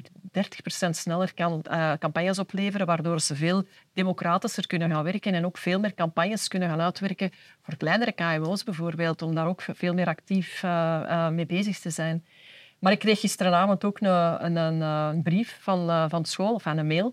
sneller 0.90 1.34
kan 1.34 1.62
campagnes 1.98 2.38
opleveren, 2.38 2.86
waardoor 2.86 3.20
ze 3.20 3.36
veel 3.36 3.64
democratischer 3.92 4.66
kunnen 4.66 4.90
gaan 4.90 5.04
werken 5.04 5.34
en 5.34 5.44
ook 5.44 5.58
veel 5.58 5.80
meer 5.80 5.94
campagnes 5.94 6.48
kunnen 6.48 6.68
gaan 6.68 6.80
uitwerken 6.80 7.30
voor 7.62 7.76
kleinere 7.76 8.12
KMO's 8.12 8.64
bijvoorbeeld, 8.64 9.22
om 9.22 9.34
daar 9.34 9.46
ook 9.46 9.62
veel 9.62 9.94
meer 9.94 10.06
actief 10.06 10.62
mee 11.30 11.46
bezig 11.46 11.78
te 11.78 11.90
zijn. 11.90 12.24
Maar 12.78 12.92
ik 12.92 12.98
kreeg 12.98 13.20
gisteravond 13.20 13.84
ook 13.84 14.00
een, 14.00 14.56
een, 14.56 14.80
een 14.80 15.22
brief 15.22 15.58
van, 15.60 16.10
van 16.10 16.24
school, 16.24 16.54
of 16.54 16.64
een 16.64 16.86
mail, 16.86 17.12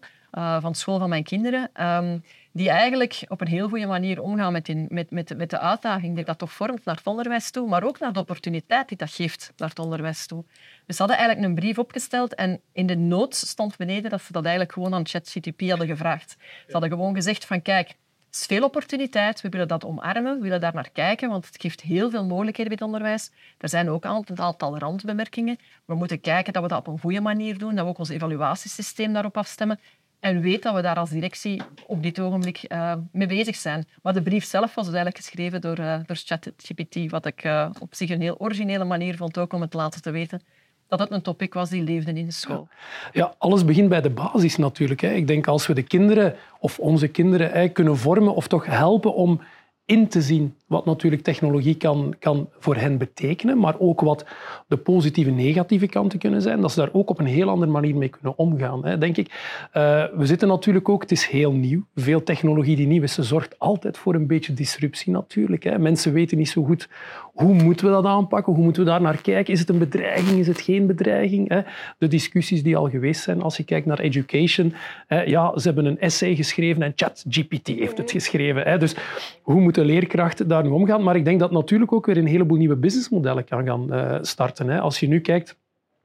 van 0.59 0.75
school 0.75 0.99
van 0.99 1.09
mijn 1.09 1.23
kinderen. 1.23 1.69
Um, 1.85 2.23
die 2.57 2.69
eigenlijk 2.69 3.23
op 3.27 3.41
een 3.41 3.47
heel 3.47 3.69
goede 3.69 3.85
manier 3.85 4.21
omgaan 4.21 4.51
met, 4.51 4.69
in, 4.69 4.85
met, 4.89 5.11
met, 5.11 5.37
met 5.37 5.49
de 5.49 5.59
uitdaging 5.59 6.15
die 6.15 6.25
dat 6.25 6.37
toch 6.37 6.51
vormt 6.51 6.85
naar 6.85 6.95
het 6.95 7.07
onderwijs 7.07 7.51
toe, 7.51 7.67
maar 7.67 7.83
ook 7.83 7.99
naar 7.99 8.13
de 8.13 8.19
opportuniteit 8.19 8.87
die 8.87 8.97
dat 8.97 9.11
geeft 9.11 9.53
naar 9.57 9.69
het 9.69 9.79
onderwijs 9.79 10.25
toe. 10.25 10.43
Dus 10.85 10.95
ze 10.95 11.01
hadden 11.01 11.17
eigenlijk 11.17 11.47
een 11.47 11.55
brief 11.55 11.77
opgesteld 11.77 12.35
en 12.35 12.61
in 12.71 12.85
de 12.85 12.95
nood 12.95 13.35
stond 13.35 13.77
beneden 13.77 14.09
dat 14.09 14.21
ze 14.21 14.31
dat 14.31 14.43
eigenlijk 14.43 14.73
gewoon 14.73 14.93
aan 14.93 15.07
ChatGPT 15.07 15.69
hadden 15.69 15.87
gevraagd. 15.87 16.35
Ze 16.65 16.71
hadden 16.71 16.89
gewoon 16.89 17.15
gezegd 17.15 17.45
van 17.45 17.61
kijk, 17.61 17.95
is 18.31 18.45
veel 18.45 18.63
opportuniteit. 18.63 19.41
We 19.41 19.49
willen 19.49 19.67
dat 19.67 19.85
omarmen, 19.85 20.35
we 20.35 20.41
willen 20.41 20.61
daar 20.61 20.73
naar 20.73 20.89
kijken, 20.89 21.29
want 21.29 21.45
het 21.45 21.61
geeft 21.61 21.81
heel 21.81 22.09
veel 22.09 22.25
mogelijkheden 22.25 22.77
bij 22.77 22.85
het 22.85 22.95
onderwijs. 22.95 23.31
Er 23.57 23.69
zijn 23.69 23.89
ook 23.89 24.05
altijd 24.05 24.39
een 24.39 24.45
aantal 24.45 24.77
randbemerkingen. 24.77 25.57
We 25.85 25.95
moeten 25.95 26.21
kijken 26.21 26.53
dat 26.53 26.61
we 26.61 26.69
dat 26.69 26.79
op 26.79 26.87
een 26.87 26.99
goede 26.99 27.21
manier 27.21 27.57
doen, 27.57 27.75
dat 27.75 27.83
we 27.83 27.89
ook 27.89 27.97
ons 27.97 28.09
evaluatiesysteem 28.09 29.13
daarop 29.13 29.37
afstemmen. 29.37 29.79
En 30.27 30.41
weet 30.41 30.63
dat 30.63 30.75
we 30.75 30.81
daar 30.81 30.95
als 30.95 31.09
directie 31.09 31.61
op 31.85 32.03
dit 32.03 32.19
ogenblik 32.19 32.65
uh, 32.67 32.93
mee 33.11 33.27
bezig 33.27 33.55
zijn. 33.55 33.87
Maar 34.01 34.13
de 34.13 34.21
brief 34.21 34.45
zelf 34.45 34.75
was 34.75 34.85
dus 34.85 34.93
eigenlijk 34.93 35.25
geschreven 35.25 35.61
door, 35.61 35.79
uh, 35.79 35.95
door 36.05 36.15
ChatGPT, 36.15 37.11
wat 37.11 37.25
ik 37.25 37.43
uh, 37.43 37.69
op 37.79 37.95
zich 37.95 38.09
een 38.09 38.21
heel 38.21 38.39
originele 38.39 38.83
manier 38.83 39.15
vond 39.15 39.37
ook 39.37 39.53
om 39.53 39.61
het 39.61 39.73
laten 39.73 40.01
te 40.01 40.11
weten 40.11 40.41
dat 40.87 40.99
het 40.99 41.11
een 41.11 41.21
topic 41.21 41.53
was 41.53 41.69
die 41.69 41.83
leefde 41.83 42.13
in 42.13 42.25
de 42.25 42.31
school. 42.31 42.67
Ja, 43.11 43.33
alles 43.37 43.65
begint 43.65 43.89
bij 43.89 44.01
de 44.01 44.09
basis 44.09 44.55
natuurlijk. 44.55 45.01
Hè. 45.01 45.11
Ik 45.13 45.27
denk 45.27 45.47
als 45.47 45.67
we 45.67 45.73
de 45.73 45.83
kinderen 45.83 46.35
of 46.59 46.79
onze 46.79 47.07
kinderen 47.07 47.71
kunnen 47.71 47.97
vormen 47.97 48.35
of 48.35 48.47
toch 48.47 48.65
helpen 48.65 49.13
om 49.13 49.41
in 49.85 50.07
te 50.07 50.21
zien 50.21 50.55
wat 50.67 50.85
natuurlijk 50.85 51.21
technologie 51.21 51.75
kan, 51.75 52.15
kan 52.19 52.49
voor 52.59 52.75
hen 52.75 52.97
betekenen, 52.97 53.59
maar 53.59 53.75
ook 53.79 54.01
wat 54.01 54.25
de 54.67 54.77
positieve, 54.77 55.31
negatieve 55.31 55.87
kanten 55.87 56.19
kunnen 56.19 56.41
zijn, 56.41 56.61
dat 56.61 56.71
ze 56.71 56.79
daar 56.79 56.89
ook 56.91 57.09
op 57.09 57.19
een 57.19 57.25
heel 57.25 57.49
andere 57.49 57.71
manier 57.71 57.95
mee 57.95 58.09
kunnen 58.09 58.37
omgaan, 58.37 58.85
hè, 58.85 58.97
denk 58.97 59.17
ik. 59.17 59.27
Uh, 59.27 60.03
we 60.15 60.25
zitten 60.25 60.47
natuurlijk 60.47 60.89
ook, 60.89 61.01
het 61.01 61.11
is 61.11 61.27
heel 61.27 61.51
nieuw, 61.51 61.85
veel 61.95 62.23
technologie 62.23 62.75
die 62.75 62.87
nieuw 62.87 63.03
is, 63.03 63.13
ze 63.13 63.23
zorgt 63.23 63.59
altijd 63.59 63.97
voor 63.97 64.15
een 64.15 64.27
beetje 64.27 64.53
disruptie 64.53 65.11
natuurlijk. 65.11 65.63
Hè. 65.63 65.79
Mensen 65.79 66.13
weten 66.13 66.37
niet 66.37 66.49
zo 66.49 66.63
goed 66.63 66.89
hoe 67.33 67.53
moeten 67.53 67.85
we 67.85 67.91
dat 67.91 68.05
aanpakken, 68.05 68.53
hoe 68.53 68.63
moeten 68.63 68.83
we 68.83 68.89
daar 68.89 69.01
naar 69.01 69.21
kijken, 69.21 69.53
is 69.53 69.59
het 69.59 69.69
een 69.69 69.77
bedreiging, 69.77 70.39
is 70.39 70.47
het 70.47 70.61
geen 70.61 70.87
bedreiging? 70.87 71.49
Hè. 71.49 71.61
De 71.97 72.07
discussies 72.07 72.63
die 72.63 72.77
al 72.77 72.89
geweest 72.89 73.23
zijn, 73.23 73.41
als 73.41 73.57
je 73.57 73.63
kijkt 73.63 73.85
naar 73.85 73.99
education, 73.99 74.73
hè, 75.07 75.21
ja, 75.21 75.59
ze 75.59 75.67
hebben 75.67 75.85
een 75.85 75.99
essay 75.99 76.35
geschreven 76.35 76.81
en 76.81 76.93
ChatGPT 76.95 77.67
heeft 77.67 77.97
het 77.97 78.11
geschreven. 78.11 78.79
Dus 78.79 78.95
hoe 79.41 79.61
moeten 79.61 79.85
leerkrachten 79.85 80.47
daar 80.47 80.56
Maar 81.03 81.15
ik 81.15 81.25
denk 81.25 81.39
dat 81.39 81.51
natuurlijk 81.51 81.93
ook 81.93 82.05
weer 82.05 82.17
een 82.17 82.27
heleboel 82.27 82.57
nieuwe 82.57 82.75
businessmodellen 82.75 83.45
kan 83.45 83.65
gaan 83.65 83.93
uh, 83.93 84.17
starten. 84.21 84.69
Hè. 84.69 84.79
Als 84.79 84.99
je 84.99 85.07
nu 85.07 85.19
kijkt, 85.19 85.57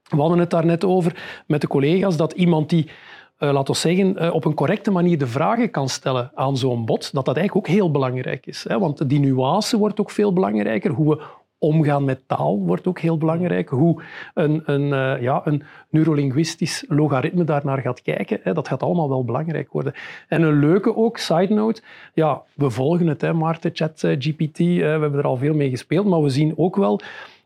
we 0.09 0.21
hadden 0.21 0.39
het 0.39 0.51
daar 0.51 0.67
net 0.67 0.85
over 0.85 1.43
met 1.47 1.61
de 1.61 1.67
collega's, 1.67 2.17
dat 2.17 2.33
iemand 2.33 2.69
die 2.71 2.91
uh, 3.39 3.53
laten 3.53 3.75
we 3.75 3.81
zeggen, 3.81 4.23
uh, 4.23 4.35
op 4.35 4.45
een 4.45 4.55
correcte 4.55 4.91
manier 4.91 5.19
de 5.19 5.27
vragen 5.27 5.71
kan 5.71 5.89
stellen 5.89 6.31
aan 6.35 6.57
zo'n 6.57 6.85
bot, 6.85 7.13
dat 7.13 7.25
dat 7.25 7.37
eigenlijk 7.37 7.69
ook 7.69 7.75
heel 7.75 7.91
belangrijk 7.91 8.47
is. 8.47 8.65
Hè? 8.69 8.79
Want 8.79 9.09
die 9.09 9.21
nuance 9.21 9.79
wordt 9.79 10.01
ook 10.01 10.11
veel 10.11 10.33
belangrijker. 10.33 10.91
Hoe 10.91 11.09
we 11.17 11.23
omgaan 11.63 12.05
met 12.05 12.21
taal 12.27 12.59
wordt 12.59 12.87
ook 12.87 12.99
heel 12.99 13.19
belangrijk. 13.19 13.69
Hoe 13.69 14.03
een, 14.35 14.63
een, 14.65 14.83
uh, 14.83 15.23
ja, 15.23 15.41
een 15.45 15.63
neurolinguistisch 15.91 16.85
logaritme 16.89 17.45
daarnaar 17.45 17.79
gaat 17.79 18.03
kijken, 18.03 18.41
hè, 18.43 18.53
dat 18.53 18.69
gaat 18.69 18.83
allemaal 18.83 19.09
wel 19.09 19.25
belangrijk 19.25 19.73
worden. 19.73 19.95
En 20.29 20.43
een 20.43 20.59
leuke 20.59 20.97
ook, 20.97 21.19
side 21.19 21.55
note, 21.55 21.83
ja, 22.15 22.43
we 22.55 22.71
volgen 22.71 23.07
het, 23.07 23.21
hè, 23.21 23.33
Maarten, 23.33 23.71
ChatGPT, 23.75 24.59
uh, 24.59 24.81
we 24.81 24.87
hebben 24.87 25.19
er 25.19 25.27
al 25.27 25.37
veel 25.37 25.55
mee 25.55 25.71
gespeeld, 25.71 26.07
maar 26.07 26.23
we 26.23 26.29
zien 26.29 26.55
ook 26.57 26.77
wel 26.77 27.01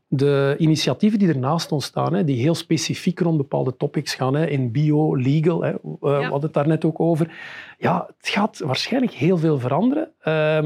de 0.08 0.54
initiatieven 0.58 1.18
die 1.18 1.28
ernaast 1.28 1.72
ontstaan, 1.72 2.14
hè, 2.14 2.25
die 2.25 2.40
heel 2.40 2.54
specifiek 2.54 3.20
rond 3.20 3.36
bepaalde 3.36 3.76
topics 3.76 4.14
gaan, 4.14 4.34
hè, 4.34 4.46
in 4.46 4.72
bio, 4.72 5.16
legal, 5.16 5.62
hè, 5.62 5.70
uh, 5.70 5.78
we 6.00 6.08
hadden 6.08 6.40
het 6.40 6.52
daar 6.52 6.66
net 6.66 6.84
ook 6.84 7.00
over. 7.00 7.30
Ja, 7.78 8.04
het 8.18 8.28
gaat 8.28 8.58
waarschijnlijk 8.58 9.12
heel 9.12 9.38
veel 9.38 9.58
veranderen, 9.58 10.08
uh, 10.18 10.25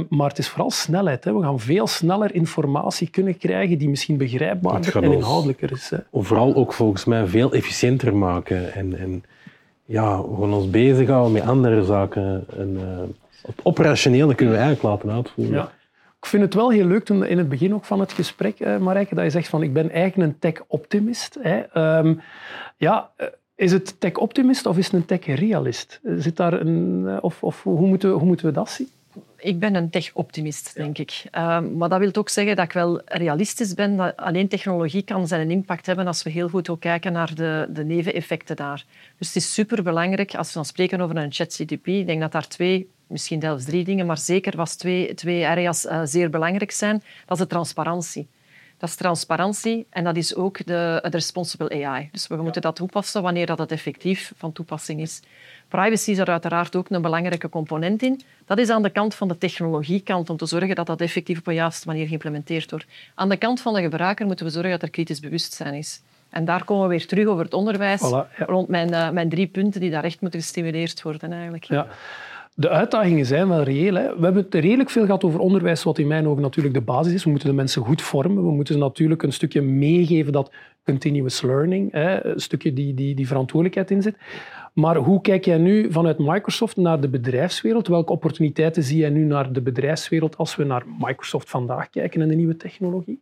maar 0.08 0.28
het 0.28 0.38
is 0.38 0.48
vooral 0.48 0.70
snelheid. 0.70 1.24
Hè. 1.24 1.34
We 1.34 1.42
gaan 1.42 1.60
veel 1.60 1.86
sneller 1.86 2.34
informatie 2.34 3.10
kunnen 3.10 3.38
krijgen 3.38 3.78
die 3.78 3.88
misschien 3.88 4.16
begrijpbaarder 4.16 5.02
en 5.02 5.12
inhoudelijker 5.12 5.72
is. 5.72 5.90
Hè. 5.90 5.98
Vooral 6.12 6.54
ook 6.54 6.72
volgens 6.72 7.04
mij 7.04 7.26
veel 7.26 7.52
efficiënter 7.52 8.16
maken 8.16 8.74
en, 8.74 8.98
en 8.98 9.24
ja, 9.84 10.22
we 10.22 10.36
gaan 10.40 10.52
ons 10.52 10.70
bezighouden 10.70 11.32
met 11.32 11.42
andere 11.42 11.84
zaken. 11.84 12.44
En, 12.56 12.70
uh, 12.70 13.00
het 13.42 13.60
operationele 13.62 14.34
kunnen 14.34 14.54
we 14.54 14.60
eigenlijk 14.60 14.94
laten 14.94 15.16
uitvoeren. 15.16 15.54
Ja. 15.54 15.70
Ik 16.20 16.26
vind 16.26 16.42
het 16.42 16.54
wel 16.54 16.70
heel 16.70 16.86
leuk 16.86 17.04
toen 17.04 17.26
in 17.26 17.38
het 17.38 17.48
begin 17.48 17.74
ook 17.74 17.84
van 17.84 18.00
het 18.00 18.12
gesprek, 18.12 18.60
uh, 18.60 18.78
Marijke, 18.78 19.14
dat 19.14 19.24
je 19.24 19.30
zegt 19.30 19.48
van 19.48 19.62
ik 19.62 19.72
ben 19.72 19.90
eigenlijk 19.90 20.30
een 20.30 20.38
tech-optimist. 20.38 21.38
Um, 21.74 22.20
ja, 22.76 23.10
is 23.54 23.72
het 23.72 24.00
tech-optimist 24.00 24.66
of 24.66 24.78
is 24.78 24.84
het 24.84 24.94
een 24.94 25.04
tech-realist? 25.04 26.00
Zit 26.16 26.36
daar 26.36 26.52
een, 26.52 27.18
of, 27.22 27.42
of 27.42 27.62
hoe, 27.62 27.86
moeten 27.86 28.10
we, 28.10 28.16
hoe 28.16 28.26
moeten 28.26 28.46
we 28.46 28.52
dat 28.52 28.70
zien? 28.70 28.88
Ik 29.36 29.58
ben 29.58 29.74
een 29.74 29.90
tech-optimist, 29.90 30.74
denk 30.74 30.98
ik. 30.98 31.24
Um, 31.38 31.76
maar 31.76 31.88
dat 31.88 31.98
wil 31.98 32.14
ook 32.14 32.28
zeggen 32.28 32.56
dat 32.56 32.64
ik 32.64 32.72
wel 32.72 33.00
realistisch 33.04 33.74
ben. 33.74 33.96
Dat 33.96 34.16
alleen 34.16 34.48
technologie 34.48 35.02
kan 35.02 35.26
zijn 35.26 35.50
impact 35.50 35.86
hebben 35.86 36.06
als 36.06 36.22
we 36.22 36.30
heel 36.30 36.48
goed 36.48 36.68
ook 36.68 36.80
kijken 36.80 37.12
naar 37.12 37.34
de, 37.34 37.68
de 37.70 37.84
neveneffecten 37.84 38.56
daar. 38.56 38.84
Dus 39.18 39.26
het 39.26 39.36
is 39.36 39.54
superbelangrijk, 39.54 40.34
als 40.34 40.48
we 40.48 40.54
dan 40.54 40.64
spreken 40.64 41.00
over 41.00 41.16
een 41.16 41.32
chat-CDP, 41.32 41.86
ik 41.86 42.06
denk 42.06 42.20
dat 42.20 42.32
daar 42.32 42.48
twee 42.48 42.90
misschien 43.10 43.40
zelfs 43.40 43.64
drie 43.64 43.84
dingen, 43.84 44.06
maar 44.06 44.18
zeker 44.18 44.56
was 44.56 44.74
twee, 44.74 45.14
twee 45.14 45.46
areas 45.46 45.84
uh, 45.84 46.00
zeer 46.04 46.30
belangrijk 46.30 46.70
zijn. 46.70 47.02
Dat 47.26 47.36
is 47.36 47.42
de 47.42 47.48
transparantie. 47.48 48.28
Dat 48.80 48.88
is 48.88 48.94
transparantie 48.94 49.86
en 49.90 50.04
dat 50.04 50.16
is 50.16 50.34
ook 50.34 50.66
de, 50.66 50.98
de 51.02 51.08
responsible 51.10 51.84
AI. 51.84 52.08
Dus 52.12 52.26
we 52.26 52.36
moeten 52.36 52.62
dat 52.62 52.76
toepassen 52.76 53.22
wanneer 53.22 53.46
dat 53.46 53.58
het 53.58 53.72
effectief 53.72 54.32
van 54.36 54.52
toepassing 54.52 55.00
is. 55.00 55.22
Privacy 55.68 56.10
is 56.10 56.18
er 56.18 56.26
uiteraard 56.26 56.76
ook 56.76 56.90
een 56.90 57.02
belangrijke 57.02 57.48
component 57.48 58.02
in. 58.02 58.20
Dat 58.46 58.58
is 58.58 58.68
aan 58.68 58.82
de 58.82 58.90
kant 58.90 59.14
van 59.14 59.28
de 59.28 59.38
technologiekant 59.38 60.30
om 60.30 60.36
te 60.36 60.46
zorgen 60.46 60.74
dat 60.74 60.86
dat 60.86 61.00
effectief 61.00 61.38
op 61.38 61.46
een 61.46 61.54
juiste 61.54 61.86
manier 61.86 62.06
geïmplementeerd 62.06 62.70
wordt. 62.70 62.86
Aan 63.14 63.28
de 63.28 63.36
kant 63.36 63.60
van 63.60 63.74
de 63.74 63.80
gebruiker 63.80 64.26
moeten 64.26 64.46
we 64.46 64.52
zorgen 64.52 64.70
dat 64.70 64.82
er 64.82 64.90
kritisch 64.90 65.20
bewustzijn 65.20 65.74
is. 65.74 66.02
En 66.30 66.44
daar 66.44 66.64
komen 66.64 66.88
we 66.88 66.88
weer 66.88 67.06
terug 67.06 67.26
over 67.26 67.44
het 67.44 67.54
onderwijs, 67.54 68.00
voilà, 68.00 68.36
ja. 68.36 68.44
rond 68.46 68.68
mijn, 68.68 68.92
uh, 68.92 69.10
mijn 69.10 69.28
drie 69.28 69.46
punten 69.46 69.80
die 69.80 69.90
daar 69.90 70.04
echt 70.04 70.20
moeten 70.20 70.40
gestimuleerd 70.40 71.02
worden. 71.02 71.32
Eigenlijk. 71.32 71.64
Ja. 71.64 71.86
De 72.54 72.68
uitdagingen 72.68 73.26
zijn 73.26 73.48
wel 73.48 73.62
reëel. 73.62 73.94
Hè. 73.94 74.16
We 74.16 74.24
hebben 74.24 74.42
het 74.42 74.54
redelijk 74.54 74.90
veel 74.90 75.04
gehad 75.04 75.24
over 75.24 75.40
onderwijs, 75.40 75.82
wat 75.82 75.98
in 75.98 76.06
mijn 76.06 76.28
ogen 76.28 76.42
natuurlijk 76.42 76.74
de 76.74 76.80
basis 76.80 77.12
is. 77.12 77.24
We 77.24 77.30
moeten 77.30 77.48
de 77.48 77.54
mensen 77.54 77.82
goed 77.82 78.02
vormen. 78.02 78.44
We 78.44 78.50
moeten 78.50 78.74
ze 78.74 78.80
natuurlijk 78.80 79.22
een 79.22 79.32
stukje 79.32 79.62
meegeven 79.62 80.32
dat 80.32 80.52
continuous 80.84 81.42
learning, 81.42 81.92
hè, 81.92 82.26
een 82.26 82.40
stukje 82.40 82.72
die, 82.72 82.94
die, 82.94 83.14
die 83.14 83.26
verantwoordelijkheid 83.26 83.90
in 83.90 84.02
zit. 84.02 84.16
Maar 84.72 84.96
hoe 84.96 85.20
kijk 85.20 85.44
jij 85.44 85.58
nu 85.58 85.92
vanuit 85.92 86.18
Microsoft 86.18 86.76
naar 86.76 87.00
de 87.00 87.08
bedrijfswereld? 87.08 87.88
Welke 87.88 88.12
opportuniteiten 88.12 88.82
zie 88.82 88.98
jij 88.98 89.10
nu 89.10 89.24
naar 89.24 89.52
de 89.52 89.60
bedrijfswereld 89.60 90.36
als 90.36 90.56
we 90.56 90.64
naar 90.64 90.82
Microsoft 90.98 91.50
vandaag 91.50 91.90
kijken 91.90 92.20
en 92.20 92.28
de 92.28 92.34
nieuwe 92.34 92.56
technologie? 92.56 93.20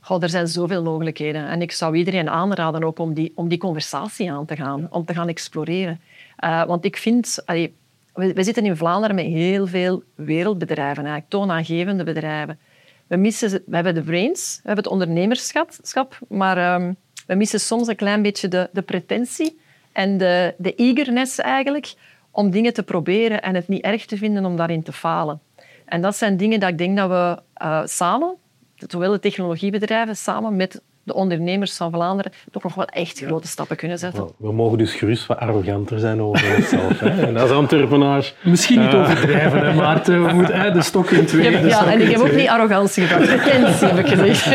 Goh, 0.00 0.22
er 0.22 0.28
zijn 0.28 0.48
zoveel 0.48 0.82
mogelijkheden. 0.82 1.48
En 1.48 1.62
ik 1.62 1.72
zou 1.72 1.96
iedereen 1.96 2.30
aanraden 2.30 2.84
ook 2.84 2.98
om 2.98 3.14
die, 3.14 3.32
om 3.34 3.48
die 3.48 3.58
conversatie 3.58 4.32
aan 4.32 4.46
te 4.46 4.56
gaan, 4.56 4.86
om 4.90 5.04
te 5.04 5.14
gaan 5.14 5.28
exploreren. 5.28 6.00
Uh, 6.44 6.64
want 6.64 6.84
ik 6.84 6.96
vind... 6.96 7.42
Allee, 7.44 7.74
we, 8.16 8.32
we, 8.32 8.44
zitten 8.44 8.64
in 8.64 8.76
Vlaanderen 8.76 9.16
met 9.16 9.24
heel 9.24 9.66
veel 9.66 10.02
wereldbedrijven, 10.14 11.04
eigenlijk 11.04 11.28
toonaangevende 11.28 12.04
bedrijven. 12.04 12.58
We, 13.06 13.16
missen, 13.16 13.50
we 13.66 13.74
hebben 13.74 13.94
de 13.94 14.02
brains, 14.02 14.54
we 14.62 14.66
hebben 14.66 14.84
het 14.84 14.92
ondernemerschap, 14.92 16.18
maar 16.28 16.74
um, 16.74 16.96
we 17.26 17.34
missen 17.34 17.60
soms 17.60 17.88
een 17.88 17.96
klein 17.96 18.22
beetje 18.22 18.48
de, 18.48 18.68
de 18.72 18.82
pretentie 18.82 19.60
en 19.92 20.18
de, 20.18 20.54
de 20.58 20.74
eagerness 20.74 21.38
eigenlijk 21.38 21.94
om 22.30 22.50
dingen 22.50 22.72
te 22.72 22.82
proberen 22.82 23.42
en 23.42 23.54
het 23.54 23.68
niet 23.68 23.82
erg 23.82 24.06
te 24.06 24.16
vinden 24.16 24.44
om 24.44 24.56
daarin 24.56 24.82
te 24.82 24.92
falen. 24.92 25.40
En 25.84 26.00
dat 26.00 26.16
zijn 26.16 26.36
dingen 26.36 26.60
dat 26.60 26.68
ik 26.68 26.78
denk 26.78 26.96
dat 26.96 27.08
we 27.08 27.42
uh, 27.62 27.82
samen, 27.84 28.34
zowel 28.76 29.10
de 29.10 29.18
technologiebedrijven, 29.18 30.16
samen 30.16 30.56
met 30.56 30.82
de 31.06 31.14
ondernemers 31.14 31.76
van 31.76 31.90
Vlaanderen 31.90 32.32
toch 32.50 32.62
nog 32.62 32.74
wel 32.74 32.84
echt 32.84 33.18
grote 33.18 33.48
stappen 33.48 33.76
kunnen 33.76 33.98
zetten. 33.98 34.28
We 34.36 34.52
mogen 34.52 34.78
dus 34.78 34.92
gerust 34.92 35.26
wat 35.26 35.38
arroganter 35.38 35.98
zijn 35.98 36.20
over 36.22 36.56
onszelf. 36.56 37.00
hè? 37.00 37.26
En 37.26 37.36
als 37.36 37.50
Antwerpenaar... 37.50 38.32
Misschien 38.42 38.80
niet 38.80 38.94
overdrijven, 38.94 39.66
hè, 39.66 39.74
Maarten. 39.74 40.26
We 40.26 40.32
moeten 40.32 40.60
hè, 40.60 40.70
de 40.70 40.82
stok 40.82 41.10
in 41.10 41.26
twee. 41.26 41.50
Heb, 41.50 41.68
ja, 41.68 41.92
en 41.92 42.00
ik 42.00 42.10
heb 42.10 42.20
ook 42.20 42.32
niet 42.32 42.48
arrogantie 42.48 43.04
gebracht. 43.04 43.42
Pretentie, 43.42 43.86
heb 43.86 43.98
ik 43.98 44.06
gezegd. 44.06 44.46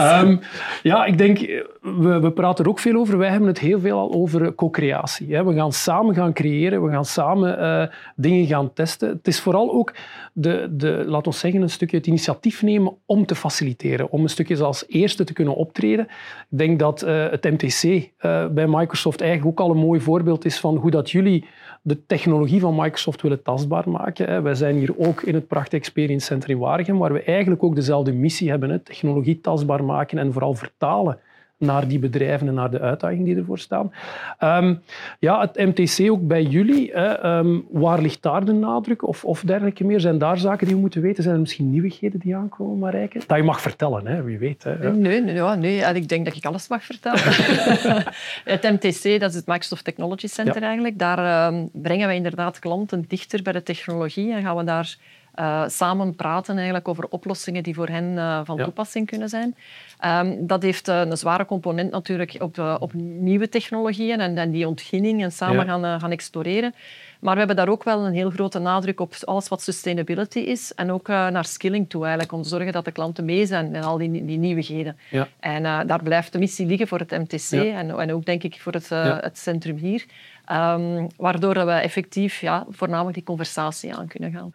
um, 0.22 0.40
ja, 0.86 1.04
ik 1.04 1.18
denk... 1.18 1.38
We, 1.80 2.20
we 2.20 2.32
praten 2.32 2.64
er 2.64 2.70
ook 2.70 2.78
veel 2.78 2.96
over. 2.96 3.18
Wij 3.18 3.30
hebben 3.30 3.48
het 3.48 3.58
heel 3.58 3.80
veel 3.80 3.98
al 3.98 4.12
over 4.12 4.54
co-creatie. 4.54 5.42
We 5.42 5.54
gaan 5.54 5.72
samen 5.72 6.14
gaan 6.14 6.32
creëren. 6.32 6.84
We 6.84 6.90
gaan 6.90 7.04
samen 7.04 7.58
uh, 7.58 7.96
dingen 8.16 8.46
gaan 8.46 8.72
testen. 8.72 9.08
Het 9.08 9.26
is 9.26 9.40
vooral 9.40 9.72
ook 9.72 9.94
de, 10.32 10.68
de, 10.70 11.04
laten 11.06 11.32
we 11.32 11.38
zeggen, 11.38 11.62
een 11.62 11.70
stukje 11.70 11.96
het 11.96 12.06
initiatief 12.06 12.62
nemen 12.62 12.96
om 13.06 13.26
te 13.26 13.34
faciliteren. 13.34 14.10
Om 14.10 14.22
een 14.22 14.28
stukje 14.28 14.64
als 14.64 14.84
eerste 14.88 15.24
te 15.24 15.32
kunnen 15.32 15.54
optreden. 15.54 16.04
Ik 16.50 16.58
denk 16.58 16.78
dat 16.78 17.00
het 17.00 17.44
MTC 17.44 18.10
bij 18.52 18.66
Microsoft 18.66 19.20
eigenlijk 19.20 19.60
ook 19.60 19.66
al 19.66 19.74
een 19.74 19.82
mooi 19.82 20.00
voorbeeld 20.00 20.44
is 20.44 20.58
van 20.58 20.76
hoe 20.76 20.90
dat 20.90 21.10
jullie 21.10 21.44
de 21.86 22.06
technologie 22.06 22.60
van 22.60 22.74
Microsoft 22.74 23.22
willen 23.22 23.42
tastbaar 23.42 23.88
maken. 23.88 24.42
Wij 24.42 24.54
zijn 24.54 24.76
hier 24.76 24.98
ook 24.98 25.22
in 25.22 25.34
het 25.34 25.46
Pracht 25.46 25.74
Experience 25.74 26.26
Center 26.26 26.50
in 26.50 26.58
Waregem, 26.58 26.98
waar 26.98 27.12
we 27.12 27.22
eigenlijk 27.22 27.62
ook 27.62 27.74
dezelfde 27.74 28.12
missie 28.12 28.50
hebben. 28.50 28.82
Technologie 28.82 29.40
tastbaar 29.40 29.84
maken 29.84 30.18
en 30.18 30.32
vooral 30.32 30.54
vertalen 30.54 31.18
naar 31.58 31.88
die 31.88 31.98
bedrijven 31.98 32.48
en 32.48 32.54
naar 32.54 32.70
de 32.70 32.80
uitdagingen 32.80 33.24
die 33.24 33.36
ervoor 33.36 33.58
staan. 33.58 33.92
Ehm, 34.38 34.74
ja, 35.18 35.40
het 35.40 35.56
MTC 35.56 36.10
ook 36.10 36.26
bij 36.26 36.42
jullie. 36.42 36.90
Hè, 36.92 37.06
ehm, 37.06 37.58
waar 37.70 38.00
ligt 38.00 38.22
daar 38.22 38.44
de 38.44 38.52
nadruk 38.52 39.06
of, 39.06 39.24
of 39.24 39.40
dergelijke 39.40 39.84
meer? 39.84 40.00
Zijn 40.00 40.18
daar 40.18 40.38
zaken 40.38 40.66
die 40.66 40.74
we 40.74 40.80
moeten 40.80 41.00
weten? 41.00 41.22
Zijn 41.22 41.34
er 41.34 41.40
misschien 41.40 41.70
nieuwigheden 41.70 42.20
die 42.20 42.36
aankomen, 42.36 42.78
Marijke? 42.78 43.20
Dat 43.26 43.36
je 43.36 43.42
mag 43.42 43.60
vertellen, 43.60 44.06
hè, 44.06 44.22
wie 44.22 44.38
weet. 44.38 44.64
Hè. 44.64 44.92
Nee, 44.92 45.20
nee, 45.20 45.34
ja, 45.34 45.54
nee, 45.54 45.94
ik 45.94 46.08
denk 46.08 46.24
dat 46.24 46.36
ik 46.36 46.44
alles 46.44 46.68
mag 46.68 46.84
vertellen. 46.84 47.20
het 48.54 48.62
MTC, 48.62 49.20
dat 49.20 49.30
is 49.30 49.36
het 49.36 49.46
Microsoft 49.46 49.84
Technology 49.84 50.26
Center 50.26 50.62
eigenlijk. 50.62 50.98
Daar 50.98 51.18
ehm, 51.18 51.66
brengen 51.72 52.06
wij 52.06 52.16
inderdaad 52.16 52.58
klanten 52.58 53.04
dichter 53.08 53.42
bij 53.42 53.52
de 53.52 53.62
technologie 53.62 54.32
en 54.32 54.42
gaan 54.42 54.56
we 54.56 54.64
daar 54.64 54.96
uh, 55.40 55.64
samen 55.66 56.14
praten 56.14 56.54
eigenlijk 56.54 56.88
over 56.88 57.06
oplossingen 57.08 57.62
die 57.62 57.74
voor 57.74 57.88
hen 57.88 58.04
uh, 58.04 58.40
van 58.44 58.56
toepassing 58.56 59.06
kunnen 59.06 59.28
zijn. 59.28 59.56
Um, 60.04 60.46
dat 60.46 60.62
heeft 60.62 60.88
uh, 60.88 61.00
een 61.00 61.16
zware 61.16 61.46
component 61.46 61.90
natuurlijk 61.90 62.36
op, 62.38 62.78
op 62.78 62.92
nieuwe 62.94 63.48
technologieën 63.48 64.20
en, 64.20 64.38
en, 64.38 64.50
die 64.50 64.68
ontginning 64.68 65.22
en 65.22 65.32
samen 65.32 65.66
gaan, 65.66 66.00
gaan 66.00 66.10
exploreren. 66.10 66.74
Maar 67.20 67.32
we 67.32 67.38
hebben 67.38 67.56
daar 67.56 67.68
ook 67.68 67.84
wel 67.84 68.06
een 68.06 68.12
heel 68.12 68.30
grote 68.30 68.58
nadruk 68.58 69.00
op 69.00 69.14
alles 69.24 69.48
wat 69.48 69.62
sustainability 69.62 70.38
is 70.38 70.74
en 70.74 70.92
ook 70.92 71.08
naar 71.08 71.44
skilling 71.44 71.88
toe 71.88 72.02
eigenlijk, 72.02 72.32
om 72.32 72.42
te 72.42 72.48
zorgen 72.48 72.72
dat 72.72 72.84
de 72.84 72.92
klanten 72.92 73.24
mee 73.24 73.46
zijn 73.46 73.74
en 73.74 73.82
al 73.82 73.98
die, 73.98 74.24
die 74.24 74.38
nieuwigheden. 74.38 74.96
Ja. 75.10 75.28
En 75.40 75.62
daar 75.86 76.02
blijft 76.02 76.32
de 76.32 76.38
missie 76.38 76.66
liggen 76.66 76.88
voor 76.88 76.98
het 76.98 77.10
MTC 77.10 77.50
en, 77.50 77.98
en, 77.98 78.12
ook 78.12 78.24
denk 78.24 78.42
ik 78.42 78.60
voor 78.60 78.72
het, 78.72 78.88
het 78.88 79.38
centrum 79.38 79.76
hier. 79.76 80.04
Um, 80.52 81.06
waardoor 81.16 81.54
we 81.54 81.72
effectief 81.72 82.40
ja, 82.40 82.66
voornamelijk 82.68 83.14
die 83.14 83.24
conversatie 83.24 83.94
aan 83.94 84.06
kunnen 84.06 84.32
gaan. 84.32 84.52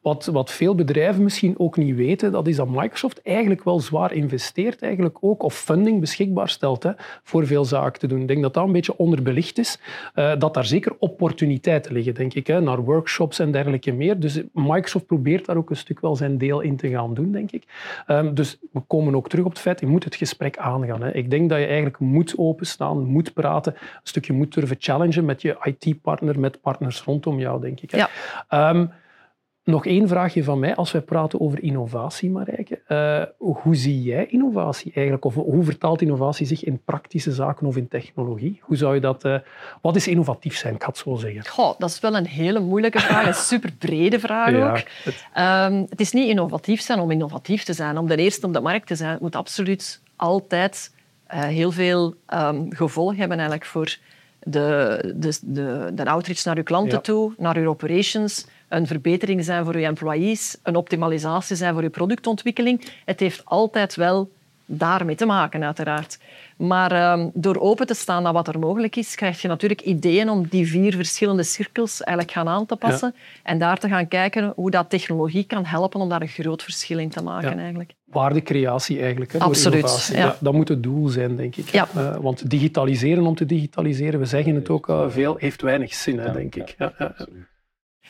Wat, 0.00 0.26
wat 0.26 0.50
veel 0.50 0.74
bedrijven 0.74 1.22
misschien 1.22 1.58
ook 1.58 1.76
niet 1.76 1.96
weten, 1.96 2.32
dat 2.32 2.46
is 2.46 2.56
dat 2.56 2.68
Microsoft 2.68 3.22
eigenlijk 3.22 3.64
wel 3.64 3.80
zwaar 3.80 4.12
investeert, 4.12 4.82
eigenlijk 4.82 5.16
ook, 5.20 5.42
of 5.42 5.54
funding 5.54 6.00
beschikbaar 6.00 6.48
stelt 6.48 6.82
hè, 6.82 6.90
voor 7.22 7.46
veel 7.46 7.64
zaken 7.64 8.00
te 8.00 8.06
doen. 8.06 8.20
Ik 8.20 8.28
denk 8.28 8.42
dat 8.42 8.54
dat 8.54 8.64
een 8.64 8.72
beetje 8.72 8.96
onderbelicht 8.96 9.58
is. 9.58 9.78
Uh, 10.14 10.32
dat 10.38 10.54
daar 10.54 10.64
zeker 10.64 10.96
opportuniteiten 10.98 11.92
liggen, 11.92 12.14
denk 12.14 12.34
ik, 12.34 12.46
hè, 12.46 12.60
naar 12.60 12.80
workshops 12.80 13.38
en 13.38 13.52
dergelijke 13.52 13.92
meer. 13.92 14.20
Dus 14.20 14.42
Microsoft 14.52 15.06
probeert 15.06 15.46
daar 15.46 15.56
ook 15.56 15.70
een 15.70 15.76
stuk 15.76 16.00
wel 16.00 16.16
zijn 16.16 16.38
deel 16.38 16.60
in 16.60 16.76
te 16.76 16.88
gaan 16.88 17.14
doen, 17.14 17.32
denk 17.32 17.50
ik. 17.50 17.64
Um, 18.06 18.34
dus 18.34 18.58
we 18.72 18.80
komen 18.80 19.14
ook 19.14 19.28
terug 19.28 19.44
op 19.44 19.50
het 19.50 19.60
feit, 19.60 19.80
je 19.80 19.86
moet 19.86 20.04
het 20.04 20.14
gesprek 20.14 20.58
aangaan. 20.58 21.02
Hè. 21.02 21.12
Ik 21.12 21.30
denk 21.30 21.48
dat 21.48 21.58
je 21.58 21.66
eigenlijk 21.66 21.98
moet 21.98 22.34
openstaan, 22.36 23.04
moet 23.04 23.32
praten, 23.32 23.74
een 23.74 24.00
stukje 24.02 24.32
moet 24.32 24.54
durven 24.54 24.76
challengen 24.78 25.24
met 25.32 25.42
je 25.42 25.74
IT-partner, 25.78 26.40
met 26.40 26.60
partners 26.60 27.02
rondom 27.02 27.38
jou, 27.38 27.60
denk 27.60 27.80
ik. 27.80 27.94
Ja. 27.96 28.08
Um, 28.70 28.90
nog 29.64 29.86
één 29.86 30.08
vraagje 30.08 30.44
van 30.44 30.58
mij. 30.58 30.74
Als 30.74 30.92
wij 30.92 31.00
praten 31.00 31.40
over 31.40 31.62
innovatie, 31.62 32.30
Marijke, 32.30 32.80
uh, 32.88 33.50
hoe 33.60 33.76
zie 33.76 34.02
jij 34.02 34.26
innovatie 34.26 34.92
eigenlijk? 34.94 35.24
Of 35.24 35.34
hoe 35.34 35.64
vertaalt 35.64 36.02
innovatie 36.02 36.46
zich 36.46 36.64
in 36.64 36.82
praktische 36.84 37.32
zaken 37.32 37.66
of 37.66 37.76
in 37.76 37.88
technologie? 37.88 38.60
Hoe 38.62 38.76
zou 38.76 38.94
je 38.94 39.00
dat, 39.00 39.24
uh, 39.24 39.38
wat 39.82 39.96
is 39.96 40.08
innovatief 40.08 40.56
zijn, 40.56 40.74
ik 40.74 40.82
ga 40.82 40.88
het 40.88 40.98
zo 40.98 41.14
zeggen? 41.14 41.46
Goh, 41.46 41.78
dat 41.78 41.90
is 41.90 42.00
wel 42.00 42.16
een 42.16 42.26
hele 42.26 42.60
moeilijke 42.60 43.00
vraag, 43.00 43.26
een 43.26 43.34
super 43.34 43.72
brede 43.72 44.20
vraag 44.20 44.50
ja, 44.56 44.70
ook. 44.70 44.82
Het... 45.04 45.26
Um, 45.72 45.86
het 45.88 46.00
is 46.00 46.12
niet 46.12 46.28
innovatief 46.28 46.80
zijn 46.80 47.00
om 47.00 47.10
innovatief 47.10 47.64
te 47.64 47.72
zijn, 47.72 47.98
om 47.98 48.06
de 48.06 48.16
eerste 48.16 48.46
op 48.46 48.52
de 48.52 48.60
markt 48.60 48.86
te 48.86 48.94
zijn. 48.94 49.10
Het 49.10 49.20
moet 49.20 49.36
absoluut 49.36 50.02
altijd 50.16 50.94
uh, 51.34 51.40
heel 51.40 51.72
veel 51.72 52.14
um, 52.34 52.74
gevolg 52.74 53.16
hebben 53.16 53.38
eigenlijk 53.38 53.68
voor 53.68 53.96
de, 54.42 55.14
de, 55.16 55.38
de, 55.42 55.90
de 55.94 56.04
outreach 56.04 56.44
naar 56.44 56.56
uw 56.56 56.62
klanten 56.62 57.02
toe, 57.02 57.34
naar 57.38 57.56
uw 57.56 57.68
operations, 57.68 58.46
een 58.68 58.86
verbetering 58.86 59.44
zijn 59.44 59.64
voor 59.64 59.74
uw 59.74 59.82
employees, 59.82 60.56
een 60.62 60.76
optimalisatie 60.76 61.56
zijn 61.56 61.74
voor 61.74 61.82
uw 61.82 61.90
productontwikkeling. 61.90 62.84
Het 63.04 63.20
heeft 63.20 63.44
altijd 63.44 63.94
wel 63.94 64.30
daarmee 64.78 65.14
te 65.14 65.26
maken, 65.26 65.64
uiteraard. 65.64 66.18
Maar 66.56 67.12
um, 67.12 67.30
door 67.34 67.60
open 67.60 67.86
te 67.86 67.94
staan 67.94 68.22
naar 68.22 68.32
wat 68.32 68.48
er 68.48 68.58
mogelijk 68.58 68.96
is, 68.96 69.14
krijg 69.14 69.42
je 69.42 69.48
natuurlijk 69.48 69.80
ideeën 69.80 70.28
om 70.28 70.46
die 70.46 70.66
vier 70.66 70.94
verschillende 70.94 71.42
cirkels 71.42 72.02
eigenlijk 72.02 72.36
gaan 72.36 72.48
aan 72.48 72.66
te 72.66 72.76
passen 72.76 73.14
en 73.42 73.58
daar 73.58 73.78
te 73.78 73.88
gaan 73.88 74.08
kijken 74.08 74.52
hoe 74.56 74.70
dat 74.70 74.90
technologie 74.90 75.44
kan 75.44 75.64
helpen 75.64 76.00
om 76.00 76.08
daar 76.08 76.22
een 76.22 76.28
groot 76.28 76.62
verschil 76.62 76.98
in 76.98 77.08
te 77.08 77.22
maken. 77.22 77.50
Ja. 77.50 77.58
Eigenlijk. 77.58 77.94
Waardecreatie 78.04 79.00
eigenlijk. 79.00 79.32
Hè, 79.32 79.38
Absoluut. 79.38 80.10
Ja. 80.14 80.36
Dat, 80.40 80.52
moet 80.52 80.68
het 80.68 80.82
doel 80.82 81.08
zijn, 81.08 81.36
denk 81.36 81.56
ik. 81.56 81.68
Ja. 81.68 81.88
Uh, 81.96 82.16
want 82.16 82.50
digitaliseren 82.50 83.26
om 83.26 83.34
te 83.34 83.46
digitaliseren, 83.46 84.20
we 84.20 84.26
zeggen 84.26 84.54
het 84.54 84.68
ook 84.68 84.88
uh, 84.88 85.04
veel, 85.08 85.36
heeft 85.38 85.62
weinig 85.62 85.94
zin, 85.94 86.18
hè, 86.18 86.32
denk 86.32 86.54
ik. 86.54 86.74
Ja, 86.78 87.14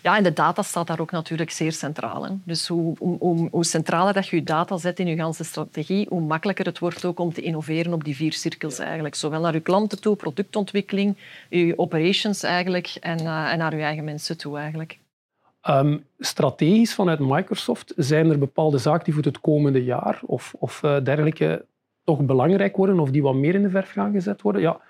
ja, 0.03 0.17
en 0.17 0.23
de 0.23 0.33
data 0.33 0.63
staat 0.63 0.87
daar 0.87 1.01
ook 1.01 1.11
natuurlijk 1.11 1.51
zeer 1.51 1.73
centraal. 1.73 2.25
Hè. 2.25 2.31
Dus 2.45 2.69
hoe, 2.69 2.97
hoe, 2.99 3.49
hoe, 3.51 3.65
centraler 3.65 4.13
dat 4.13 4.29
je 4.29 4.37
je 4.37 4.43
data 4.43 4.77
zet 4.77 4.99
in 4.99 5.07
je 5.07 5.17
ganse 5.17 5.45
strategie, 5.45 6.07
hoe 6.09 6.21
makkelijker 6.21 6.65
het 6.65 6.79
wordt 6.79 7.05
ook 7.05 7.19
om 7.19 7.33
te 7.33 7.41
innoveren 7.41 7.93
op 7.93 8.05
die 8.05 8.17
vier 8.17 8.33
cirkels 8.33 8.79
eigenlijk. 8.79 9.15
Zowel 9.15 9.41
naar 9.41 9.53
je 9.53 9.61
klanten 9.61 10.01
toe, 10.01 10.17
productontwikkeling, 10.17 11.17
je 11.49 11.79
operations 11.79 12.43
eigenlijk 12.43 12.97
en, 13.01 13.23
uh, 13.23 13.53
en 13.53 13.59
naar 13.59 13.77
je 13.77 13.83
eigen 13.83 14.05
mensen 14.05 14.39
toe 14.39 14.59
eigenlijk. 14.59 14.99
Um, 15.69 16.05
strategisch 16.19 16.95
vanuit 16.95 17.19
Microsoft 17.19 17.93
zijn 17.97 18.31
er 18.31 18.39
bepaalde 18.39 18.79
zaken 18.79 19.05
die 19.05 19.15
voor 19.15 19.23
het 19.23 19.41
komende 19.41 19.85
jaar 19.85 20.21
of, 20.27 20.55
of 20.59 20.83
uh, 20.83 20.97
dergelijke 21.03 21.65
toch 22.05 22.21
belangrijk 22.21 22.77
worden 22.77 23.01
of 23.01 23.11
die 23.11 23.23
wat 23.23 23.35
meer 23.35 23.55
in 23.55 23.63
de 23.63 23.71
verf 23.71 23.91
gaan 23.91 24.13
gezet 24.13 24.43
worden? 24.43 24.63
Ja, 24.63 24.81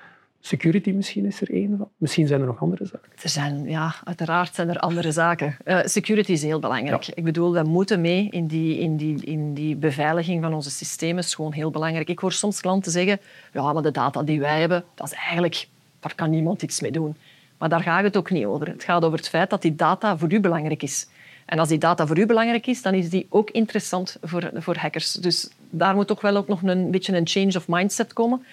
Security 0.45 0.91
misschien 0.91 1.27
is 1.27 1.41
er 1.41 1.51
één 1.51 1.77
van. 1.79 1.89
Misschien 1.97 2.27
zijn 2.27 2.41
er 2.41 2.47
nog 2.47 2.61
andere 2.61 2.87
zaken. 2.87 3.11
Er 3.23 3.29
zijn, 3.29 3.65
ja, 3.69 3.95
uiteraard 4.05 4.55
zijn 4.55 4.69
er 4.69 4.79
andere 4.79 5.13
zaken. 5.13 5.57
Uh, 5.65 5.81
security 5.85 6.33
is 6.33 6.43
heel 6.43 6.59
belangrijk. 6.59 7.07
Ik 7.07 7.25
bedoel, 7.25 7.53
we 7.53 7.63
moeten 7.63 8.01
mee 8.01 8.29
in 8.31 8.47
die, 8.47 8.79
in, 8.79 8.97
die, 8.97 9.25
in 9.25 9.55
die 9.55 9.77
beveiliging 9.77 10.43
van 10.43 10.55
onze 10.55 10.71
systemen. 10.71 11.23
is 11.23 11.35
gewoon 11.35 11.53
heel 11.53 11.71
belangrijk. 11.71 12.09
Ik 12.09 12.19
hoor 12.19 12.33
soms 12.33 12.61
klanten 12.61 12.93
zeggen, 12.93 13.21
ja, 13.53 13.73
maar 13.73 13.83
de 13.83 13.91
data 13.91 14.23
die 14.23 14.41
wij 14.41 14.61
hebben, 14.61 14.85
dat 14.95 15.07
is 15.07 15.13
eigenlijk, 15.13 15.69
daar 16.01 16.15
kan 16.15 16.31
niemand 16.31 16.63
iets 16.63 16.81
mee 16.81 16.93
doen. 16.93 17.17
Maar 17.59 17.69
daar 17.69 17.83
gaat 17.83 18.03
het 18.03 18.17
ook 18.17 18.31
niet 18.31 18.45
over. 18.45 18.67
Het 18.67 18.85
gaat 18.85 19.05
over 19.05 19.19
het 19.19 19.29
feit 19.29 19.51
dat 19.51 19.63
die 19.63 19.75
data 19.75 20.19
voor 20.19 20.33
u 20.33 20.41
belangrijk 20.41 20.83
is. 20.83 21.07
En 21.45 21.59
als 21.59 21.69
die 21.69 21.79
data 21.79 22.07
voor 22.07 22.19
u 22.19 22.27
belangrijk 22.27 22.67
is, 22.67 22.83
dan 22.83 22.95
is 22.95 23.11
die 23.11 23.27
ook 23.29 23.51
interessant 23.51 24.17
voor, 24.23 24.51
voor 24.55 24.77
hackers. 24.77 25.13
Dus 25.13 25.51
daar 25.71 25.95
moet 25.95 26.07
toch 26.07 26.21
wel 26.21 26.37
ook 26.37 26.49
nog 26.49 26.63
een 26.63 26.91
beetje 26.91 27.17
een 27.17 27.27
change 27.27 27.57
of 27.57 27.69
mindset 27.69 28.13
komen. 28.13 28.45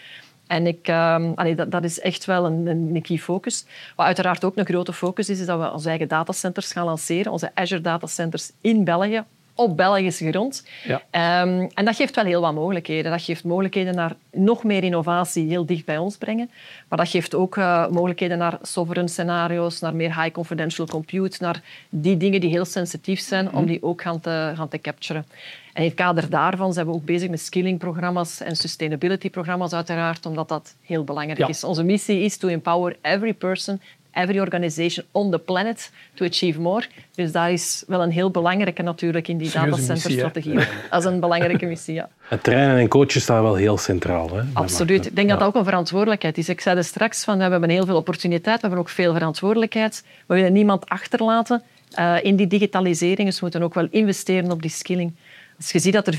En 0.50 0.68
ik, 0.68 0.90
allee, 1.36 1.56
dat, 1.56 1.72
dat, 1.72 1.84
is 1.84 2.00
echt 2.00 2.26
wel 2.26 2.46
een, 2.46 2.68
een, 2.68 3.02
key 3.02 3.18
focus. 3.18 3.66
Wat 3.96 4.06
uiteraard 4.06 4.44
ook 4.44 4.58
een 4.58 4.66
grote 4.66 4.94
focus 4.94 5.30
is, 5.30 5.40
is 5.40 5.46
dat 5.46 5.60
we 5.60 5.72
onze 5.72 5.90
eigen 5.90 6.08
datacenters 6.08 6.72
gaan 6.72 6.86
lanceren. 6.86 7.32
Onze 7.32 7.52
Azure 7.54 7.82
datacenters 7.82 8.52
in 8.62 8.84
België, 8.84 9.24
op 9.60 9.78
Belgische 9.78 10.32
grond. 10.32 10.68
Ja. 10.84 11.42
Um, 11.42 11.70
en 11.74 11.86
dat 11.86 11.96
geeft 11.96 12.16
wel 12.16 12.26
heel 12.26 12.42
wat 12.42 12.54
mogelijkheden. 12.54 13.12
Dat 13.12 13.22
geeft 13.22 13.44
mogelijkheden 13.44 13.96
naar 13.96 14.16
nog 14.32 14.64
meer 14.64 14.84
innovatie 14.84 15.48
heel 15.48 15.66
dicht 15.66 15.86
bij 15.86 15.98
ons 15.98 16.18
brengen. 16.18 16.50
Maar 16.88 16.98
dat 16.98 17.10
geeft 17.10 17.36
ook 17.36 17.56
uh, 17.56 17.88
mogelijkheden 17.88 18.38
naar 18.38 18.58
sovereign 18.62 19.12
scenario's, 19.12 19.80
naar 19.80 19.96
meer 19.96 20.22
high 20.22 20.32
confidential 20.32 20.88
compute, 20.88 21.38
naar 21.40 21.62
die 21.90 22.18
dingen 22.18 22.42
die 22.42 22.50
heel 22.50 22.66
sensitief 22.66 23.20
zijn, 23.20 23.46
mm 23.46 23.58
om 23.60 23.66
die 23.66 23.84
ook 23.84 24.02
gaan 24.02 24.20
te, 24.20 24.52
gaan 24.56 24.68
te 24.68 24.82
capturen. 24.82 25.26
En 25.74 25.84
in 25.84 25.90
het 25.90 25.98
kader 25.98 26.30
daarvan 26.30 26.74
zijn 26.74 26.86
we 26.86 26.92
ook 26.92 27.06
bezig 27.06 27.30
met 27.30 27.40
skillingprogramma's 27.40 28.42
en 28.42 28.56
sustainability-programma's 28.56 29.74
uiteraard, 29.74 30.26
omdat 30.26 30.48
dat 30.48 30.76
heel 30.82 31.04
belangrijk 31.04 31.40
ja. 31.40 31.48
is. 31.48 31.64
Onze 31.64 31.84
missie 31.84 32.24
is 32.24 32.38
to 32.38 32.48
empower 32.48 32.98
every 33.02 33.34
person, 33.34 33.82
every 34.12 34.40
organization 34.40 35.06
on 35.12 35.32
the 35.32 35.38
planet 35.38 35.92
to 36.14 36.26
achieve 36.26 36.60
more. 36.60 36.86
Dus 37.16 37.32
dat 37.32 37.50
is 37.50 37.84
wel 37.88 38.02
een 38.02 38.12
heel 38.12 38.32
belangrijke 38.32 38.82
natuurlijk 38.82 39.28
in 39.28 39.38
die 39.38 39.52
datacenter-strategie. 39.52 40.60
Dat 40.90 41.00
is 41.00 41.06
een 41.06 41.20
belangrijke 41.20 41.66
missie, 41.66 41.94
ja. 41.94 42.10
Het 42.28 42.44
trainen 42.44 42.78
en 42.78 42.88
coachen 42.88 43.22
staan 43.22 43.44
wel 43.44 43.56
heel 43.56 43.78
centraal. 43.78 44.36
Hè, 44.36 44.42
Absoluut. 44.54 45.06
Ik 45.06 45.16
denk 45.16 45.30
dat 45.30 45.40
dat 45.40 45.48
ook 45.48 45.56
een 45.56 45.64
verantwoordelijkheid 45.64 46.38
is. 46.38 46.50
Ik 46.50 46.62
zei 46.62 46.78
er 46.78 46.84
straks, 46.84 47.24
van, 47.24 47.38
we 47.38 47.44
hebben 47.44 47.70
heel 47.70 47.86
veel 47.86 47.96
opportuniteit, 47.96 48.56
we 48.56 48.68
hebben 48.68 48.80
ook 48.80 48.90
veel 48.90 49.14
verantwoordelijkheid. 49.14 50.04
We 50.26 50.36
willen 50.36 50.54
niemand 50.54 50.90
achterlaten 50.90 51.64
uh, 52.00 52.16
in 52.22 52.36
die 52.36 52.48
digitalisering, 52.48 53.28
dus 53.28 53.36
we 53.36 53.42
moeten 53.42 53.64
ook 53.64 53.74
wel 53.74 53.88
investeren 53.90 54.52
op 54.52 54.62
die 54.62 54.72
skilling. 54.72 55.14
Als 55.58 55.72
je 55.72 55.80
ziet 55.80 55.94
dat 55.94 56.08
er 56.08 56.16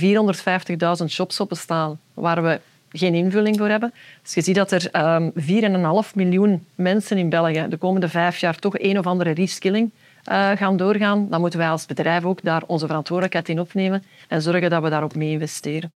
450.000 1.02 1.06
shops 1.08 1.40
op 1.40 1.48
bestaan 1.48 2.00
waar 2.14 2.42
we 2.42 2.60
geen 2.92 3.14
invulling 3.14 3.58
voor 3.58 3.68
hebben. 3.68 3.92
Als 4.22 4.34
je 4.34 4.40
ziet 4.40 4.54
dat 4.54 4.72
er 4.72 4.84
um, 5.14 5.32
ehm, 5.34 6.04
4,5 6.06 6.14
miljoen 6.14 6.66
mensen 6.74 7.18
in 7.18 7.28
België 7.28 7.66
de 7.68 7.76
komende 7.76 8.08
vijf 8.08 8.38
jaar 8.38 8.58
toch 8.58 8.78
een 8.78 8.98
of 8.98 9.06
andere 9.06 9.30
reskilling 9.30 9.90
uh, 10.28 10.50
gaan 10.50 10.76
doorgaan, 10.76 11.26
dan 11.30 11.40
moeten 11.40 11.58
wij 11.58 11.68
als 11.68 11.86
bedrijf 11.86 12.24
ook 12.24 12.42
daar 12.42 12.62
onze 12.66 12.86
verantwoordelijkheid 12.86 13.48
in 13.48 13.60
opnemen 13.60 14.02
en 14.28 14.42
zorgen 14.42 14.70
dat 14.70 14.82
we 14.82 14.88
daarop 14.88 15.14
mee 15.14 15.30
investeren. 15.30 15.92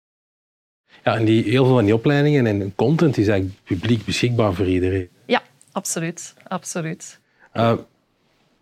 Ja, 1.05 1.17
en 1.17 1.25
die, 1.25 1.43
heel 1.43 1.65
veel 1.65 1.75
van 1.75 1.85
die 1.85 1.95
opleidingen 1.95 2.47
en 2.47 2.75
content 2.75 3.19
is 3.19 3.29
eigenlijk 3.29 3.59
publiek 3.65 4.05
beschikbaar 4.05 4.55
voor 4.55 4.67
iedereen. 4.67 5.09
Ja, 5.27 5.43
absoluut. 5.73 6.35
absoluut. 6.49 7.19
Uh, 7.55 7.73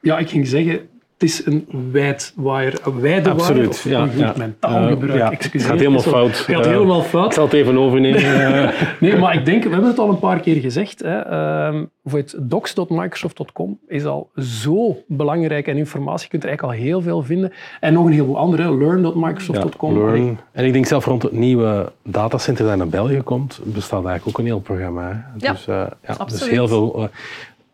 ja, 0.00 0.18
ik 0.18 0.28
ging 0.28 0.46
zeggen, 0.46 0.88
het 1.18 1.28
is 1.28 1.46
een 1.46 1.66
wijdwaaier, 1.92 2.74
een 2.84 3.00
wijde 3.00 3.30
Absoluut, 3.30 3.82
waaier, 3.84 4.08
of 4.08 4.16
ja, 4.16 4.24
ja. 4.26 4.34
mentaalgebruik, 4.36 5.12
Eh, 5.12 5.16
ja, 5.18 5.30
excuseer. 5.30 5.60
het 5.60 5.68
gaat 5.70 5.78
helemaal 5.78 6.00
fout. 6.12 6.28
Het 6.46 6.56
gaat 6.56 6.64
Eh, 6.66 6.70
helemaal 6.72 7.00
Ik 7.00 7.06
fout. 7.06 7.34
zal 7.34 7.44
het 7.44 7.52
even 7.52 7.78
overnemen. 7.78 8.20
Eh, 8.64 8.68
Nee, 9.00 9.16
maar 9.16 9.34
ik 9.34 9.44
denk, 9.44 9.62
we 9.64 9.70
hebben 9.70 9.88
het 9.88 9.98
al 9.98 10.08
een 10.08 10.18
paar 10.18 10.40
keer 10.40 10.56
gezegd, 10.60 11.00
hè, 11.02 11.18
ehm, 11.18 11.84
voor 12.04 12.18
het 12.18 12.34
docs.microsoft.com 12.40 13.78
is 13.88 14.04
al 14.04 14.30
zo 14.36 14.96
belangrijk 15.06 15.66
en 15.66 15.76
informatie, 15.76 16.22
je 16.24 16.28
kunt 16.30 16.42
er 16.42 16.48
eigenlijk 16.48 16.78
al 16.78 16.84
heel 16.84 17.00
veel 17.02 17.22
vinden. 17.22 17.52
En 17.80 17.92
nog 17.92 18.06
een 18.06 18.12
heleboel 18.12 18.38
andere, 18.38 18.76
learn.microsoft.com. 18.76 19.94
Ja, 19.98 20.04
Learn. 20.04 20.38
En 20.52 20.64
ik 20.64 20.72
denk 20.72 20.86
zelf 20.86 21.04
rond 21.04 21.22
het 21.22 21.32
nieuwe 21.32 21.92
datacenter 22.04 22.66
dat 22.66 22.76
naar 22.76 22.88
België 22.88 23.20
komt, 23.22 23.60
bestaat 23.64 24.04
eigenlijk 24.04 24.28
ook 24.28 24.38
een 24.38 24.50
heel 24.50 24.60
programma. 24.60 25.02
Hè. 25.02 25.46
Ja, 25.46 25.52
dus, 25.52 25.66
eh, 25.66 25.74
ja, 25.76 25.96
dus 26.06 26.18
absoluut. 26.18 26.52
heel 26.52 26.68
veel. 26.68 27.02
eh, 27.02 27.04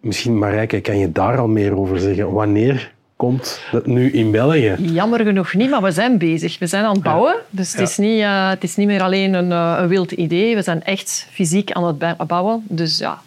misschien, 0.01 0.39
Marijke, 0.39 0.81
kan 0.81 0.99
je 0.99 1.13
daar 1.13 1.39
al 1.39 1.49
meer 1.49 1.77
over 1.79 1.99
zeggen? 1.99 2.33
Wanneer 2.33 2.93
komt 3.25 3.61
dat 3.73 3.87
nu 3.87 4.11
in 4.11 4.31
België? 4.31 4.75
Jammer 4.79 5.21
genoeg 5.25 5.55
niet, 5.55 5.71
maar 5.71 5.83
we 5.83 5.91
zijn 5.91 6.19
bezig. 6.19 6.59
We 6.59 6.67
zijn 6.67 6.85
aan 6.85 6.95
het 6.95 7.03
bouwen. 7.03 7.35
Dus 7.51 7.69
het, 7.71 7.79
Ja. 7.81 7.87
is 7.87 7.97
niet, 7.97 8.21
eh, 8.21 8.49
het 8.49 8.63
is 8.63 8.77
niet 8.77 8.87
meer 8.87 9.03
alleen 9.03 9.35
een, 9.35 9.53
eh, 9.53 9.77
een 9.81 9.89
wild 9.89 10.13
idee. 10.13 10.55
We 10.55 10.63
zijn 10.63 10.83
echt 10.85 11.27
fysiek 11.33 11.73
aan 11.73 11.85
het 11.87 12.27
bouwen. 12.27 12.65
Dus 12.69 12.99
ja, 12.99 13.21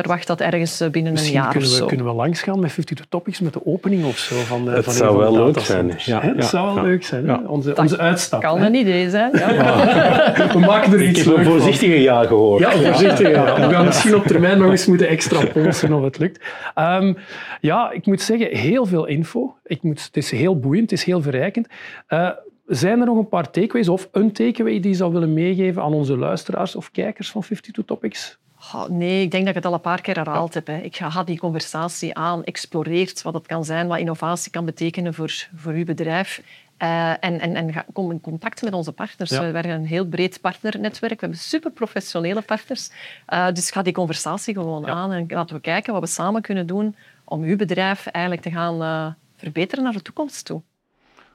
verwacht 0.00 0.26
dat 0.26 0.40
ergens 0.40 0.80
eh, 0.80 0.90
binnen 0.90 1.16
een 1.16 1.30
jaar 1.30 1.50
kunnen 1.50 1.68
of 1.68 1.74
we, 1.74 1.80
zo. 1.80 1.86
kunnen 1.86 2.06
we 2.06 2.12
langsgaan 2.12 2.60
met 2.60 2.70
52 2.70 3.06
Topics 3.08 3.40
met 3.40 3.52
de 3.52 3.66
opening 3.66 4.04
of 4.04 4.18
zo. 4.18 4.34
Van 4.34 4.64
de, 4.64 4.70
Het 4.70 4.84
van 4.84 4.92
zou 4.92 5.16
wel 5.16 5.32
leuk 5.32 5.58
zijn, 5.58 5.92
ja, 5.98 6.20
Het 6.20 6.36
ja, 6.36 6.42
zou 6.42 6.74
wel 6.74 6.84
ja. 6.84 6.90
leuk 6.90 7.04
zijn. 7.04 7.28
hè? 7.28 7.34
Onze, 7.34 7.76
onze 7.76 7.98
uitstap. 7.98 8.40
kan 8.40 8.60
hè. 8.60 8.66
een 8.66 8.74
idee 8.74 9.10
zijn. 9.10 9.30
Ja. 9.32 10.48
We 10.52 10.58
maken 10.58 10.92
er 10.92 11.00
Ik 11.00 11.08
iets 11.08 11.24
heb 11.24 11.36
een 11.36 11.44
voorzichtige 11.44 12.00
ja 12.00 12.24
gehoord. 12.24 12.60
Ja, 12.60 12.70
voorzichtig. 12.70 13.30
Ja. 13.30 13.54
We 13.68 13.74
gaan 13.74 13.84
misschien 13.84 14.14
op 14.14 14.26
termijn 14.26 14.58
nog 14.58 14.70
eens 14.70 14.86
moeten 14.86 15.08
extra 15.08 15.46
polsen 15.46 15.92
of 15.92 16.02
het 16.02 16.18
lukt. 16.18 16.44
Ehm, 16.74 17.14
ja, 17.60 17.90
ik 17.90 18.06
moet 18.06 18.20
zeggen, 18.20 18.56
heel 18.56 18.86
veel 18.86 19.06
info. 19.06 19.56
Ik 19.64 19.82
moet, 19.82 20.02
het 20.02 20.16
is 20.16 20.30
heel 20.30 20.58
boeiend, 20.58 20.90
het 20.90 20.98
is 20.98 21.04
heel 21.04 21.22
verrijkend. 21.22 21.68
Eh, 22.06 22.30
zijn 22.66 23.00
er 23.00 23.06
nog 23.06 23.18
een 23.18 23.28
paar 23.28 23.50
takeaways 23.50 23.88
of 23.88 24.08
een 24.12 24.32
takeaway 24.32 24.80
die 24.80 24.90
je 24.90 24.96
zou 24.96 25.12
willen 25.12 25.32
meegeven 25.32 25.82
aan 25.82 25.92
onze 25.92 26.16
luisteraars 26.16 26.76
of 26.76 26.90
kijkers 26.90 27.30
van 27.30 27.40
52 27.40 27.84
Topics? 27.84 28.38
Oh, 28.74 28.88
nee, 28.88 29.22
ik 29.22 29.30
denk 29.30 29.46
dat 29.46 29.56
ik 29.56 29.62
het 29.62 29.66
al 29.66 29.72
een 29.72 29.80
paar 29.80 30.00
keer 30.00 30.16
herhaald 30.16 30.54
heb. 30.54 30.66
Hè. 30.66 30.76
Ik 30.76 30.96
ga 30.96 31.24
die 31.24 31.38
conversatie 31.38 32.14
aan, 32.14 32.44
exploreert 32.44 33.22
wat 33.22 33.34
het 33.34 33.46
kan 33.46 33.64
zijn, 33.64 33.86
wat 33.86 33.98
innovatie 33.98 34.50
kan 34.50 34.64
betekenen 34.64 35.14
voor, 35.14 35.48
voor 35.54 35.72
uw 35.72 35.84
bedrijf. 35.84 36.42
Eh, 36.76 37.10
en 37.10 37.40
en, 37.40 37.54
en 37.54 37.72
ga, 37.72 37.84
kom 37.92 38.10
in 38.10 38.20
contact 38.20 38.62
met 38.62 38.72
onze 38.72 38.92
partners. 38.92 39.30
Ja. 39.30 39.38
We 39.38 39.44
hebben 39.44 39.72
een 39.72 39.86
heel 39.86 40.06
breed 40.06 40.40
partnernetwerk. 40.40 41.14
We 41.14 41.20
hebben 41.20 41.38
super 41.38 41.70
professionele 41.70 42.42
partners. 42.42 42.90
Eh, 43.26 43.52
dus 43.52 43.70
ga 43.70 43.82
die 43.82 43.92
conversatie 43.92 44.54
gewoon 44.54 44.86
aan 44.86 45.12
en 45.12 45.24
laten 45.28 45.56
we 45.56 45.62
kijken 45.62 45.92
wat 45.92 46.02
we 46.02 46.08
samen 46.08 46.42
kunnen 46.42 46.66
doen 46.66 46.96
om 47.24 47.42
uw 47.42 47.56
bedrijf 47.56 48.06
eigenlijk 48.06 48.44
te 48.44 48.50
gaan 48.50 48.82
eh, 48.82 49.06
verbeteren 49.36 49.84
naar 49.84 49.92
de 49.92 50.02
toekomst 50.02 50.44
toe. 50.44 50.62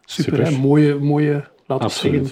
Super, 0.05 0.35
Super. 0.35 0.51
Hè? 0.51 0.59
Mooie, 0.59 0.95
mooie 0.95 1.47
laten 1.65 1.87
we 1.87 1.93
zeggen, 1.93 2.31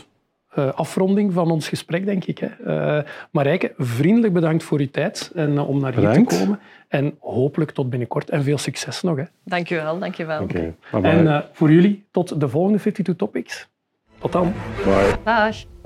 eh, 0.60 0.74
afronding 0.74 1.34
van 1.34 1.52
ons 1.52 1.68
gesprek, 1.68 2.06
denk 2.06 2.26
ik. 2.26 2.38
Hè. 2.38 2.48
Eh, 2.48 3.04
Marijke, 3.32 3.74
vriendelijk 3.78 4.34
bedankt 4.34 4.64
voor 4.64 4.80
uw 4.80 4.90
tijd 4.92 5.32
en 5.36 5.58
eh, 5.58 5.70
om 5.70 5.80
naar 5.80 5.96
hier 5.96 6.12
te 6.12 6.38
komen. 6.38 6.60
En 6.88 7.16
hopelijk 7.20 7.72
tot 7.72 7.90
binnenkort 7.90 8.30
en 8.30 8.44
veel 8.44 8.58
succes 8.58 9.02
nog. 9.02 9.18
Hè. 9.18 9.24
Dank 9.44 9.68
je 9.68 9.76
wel, 9.76 10.00
dank 10.00 10.16
je 10.16 10.26
wel. 10.26 10.42
Oké, 10.42 10.74
bye 10.92 11.02
bye. 11.02 11.12
En 11.12 11.28
eh, 11.28 11.40
voor 11.52 11.72
jullie, 11.72 12.06
tot 12.12 12.40
de 12.40 12.50
volgende 12.50 12.78
52 12.80 13.16
Topics. 13.16 13.68
Tot 14.20 14.32
dan. 14.32 14.54
Bye. 14.86 15.16
Dag. 15.24 15.79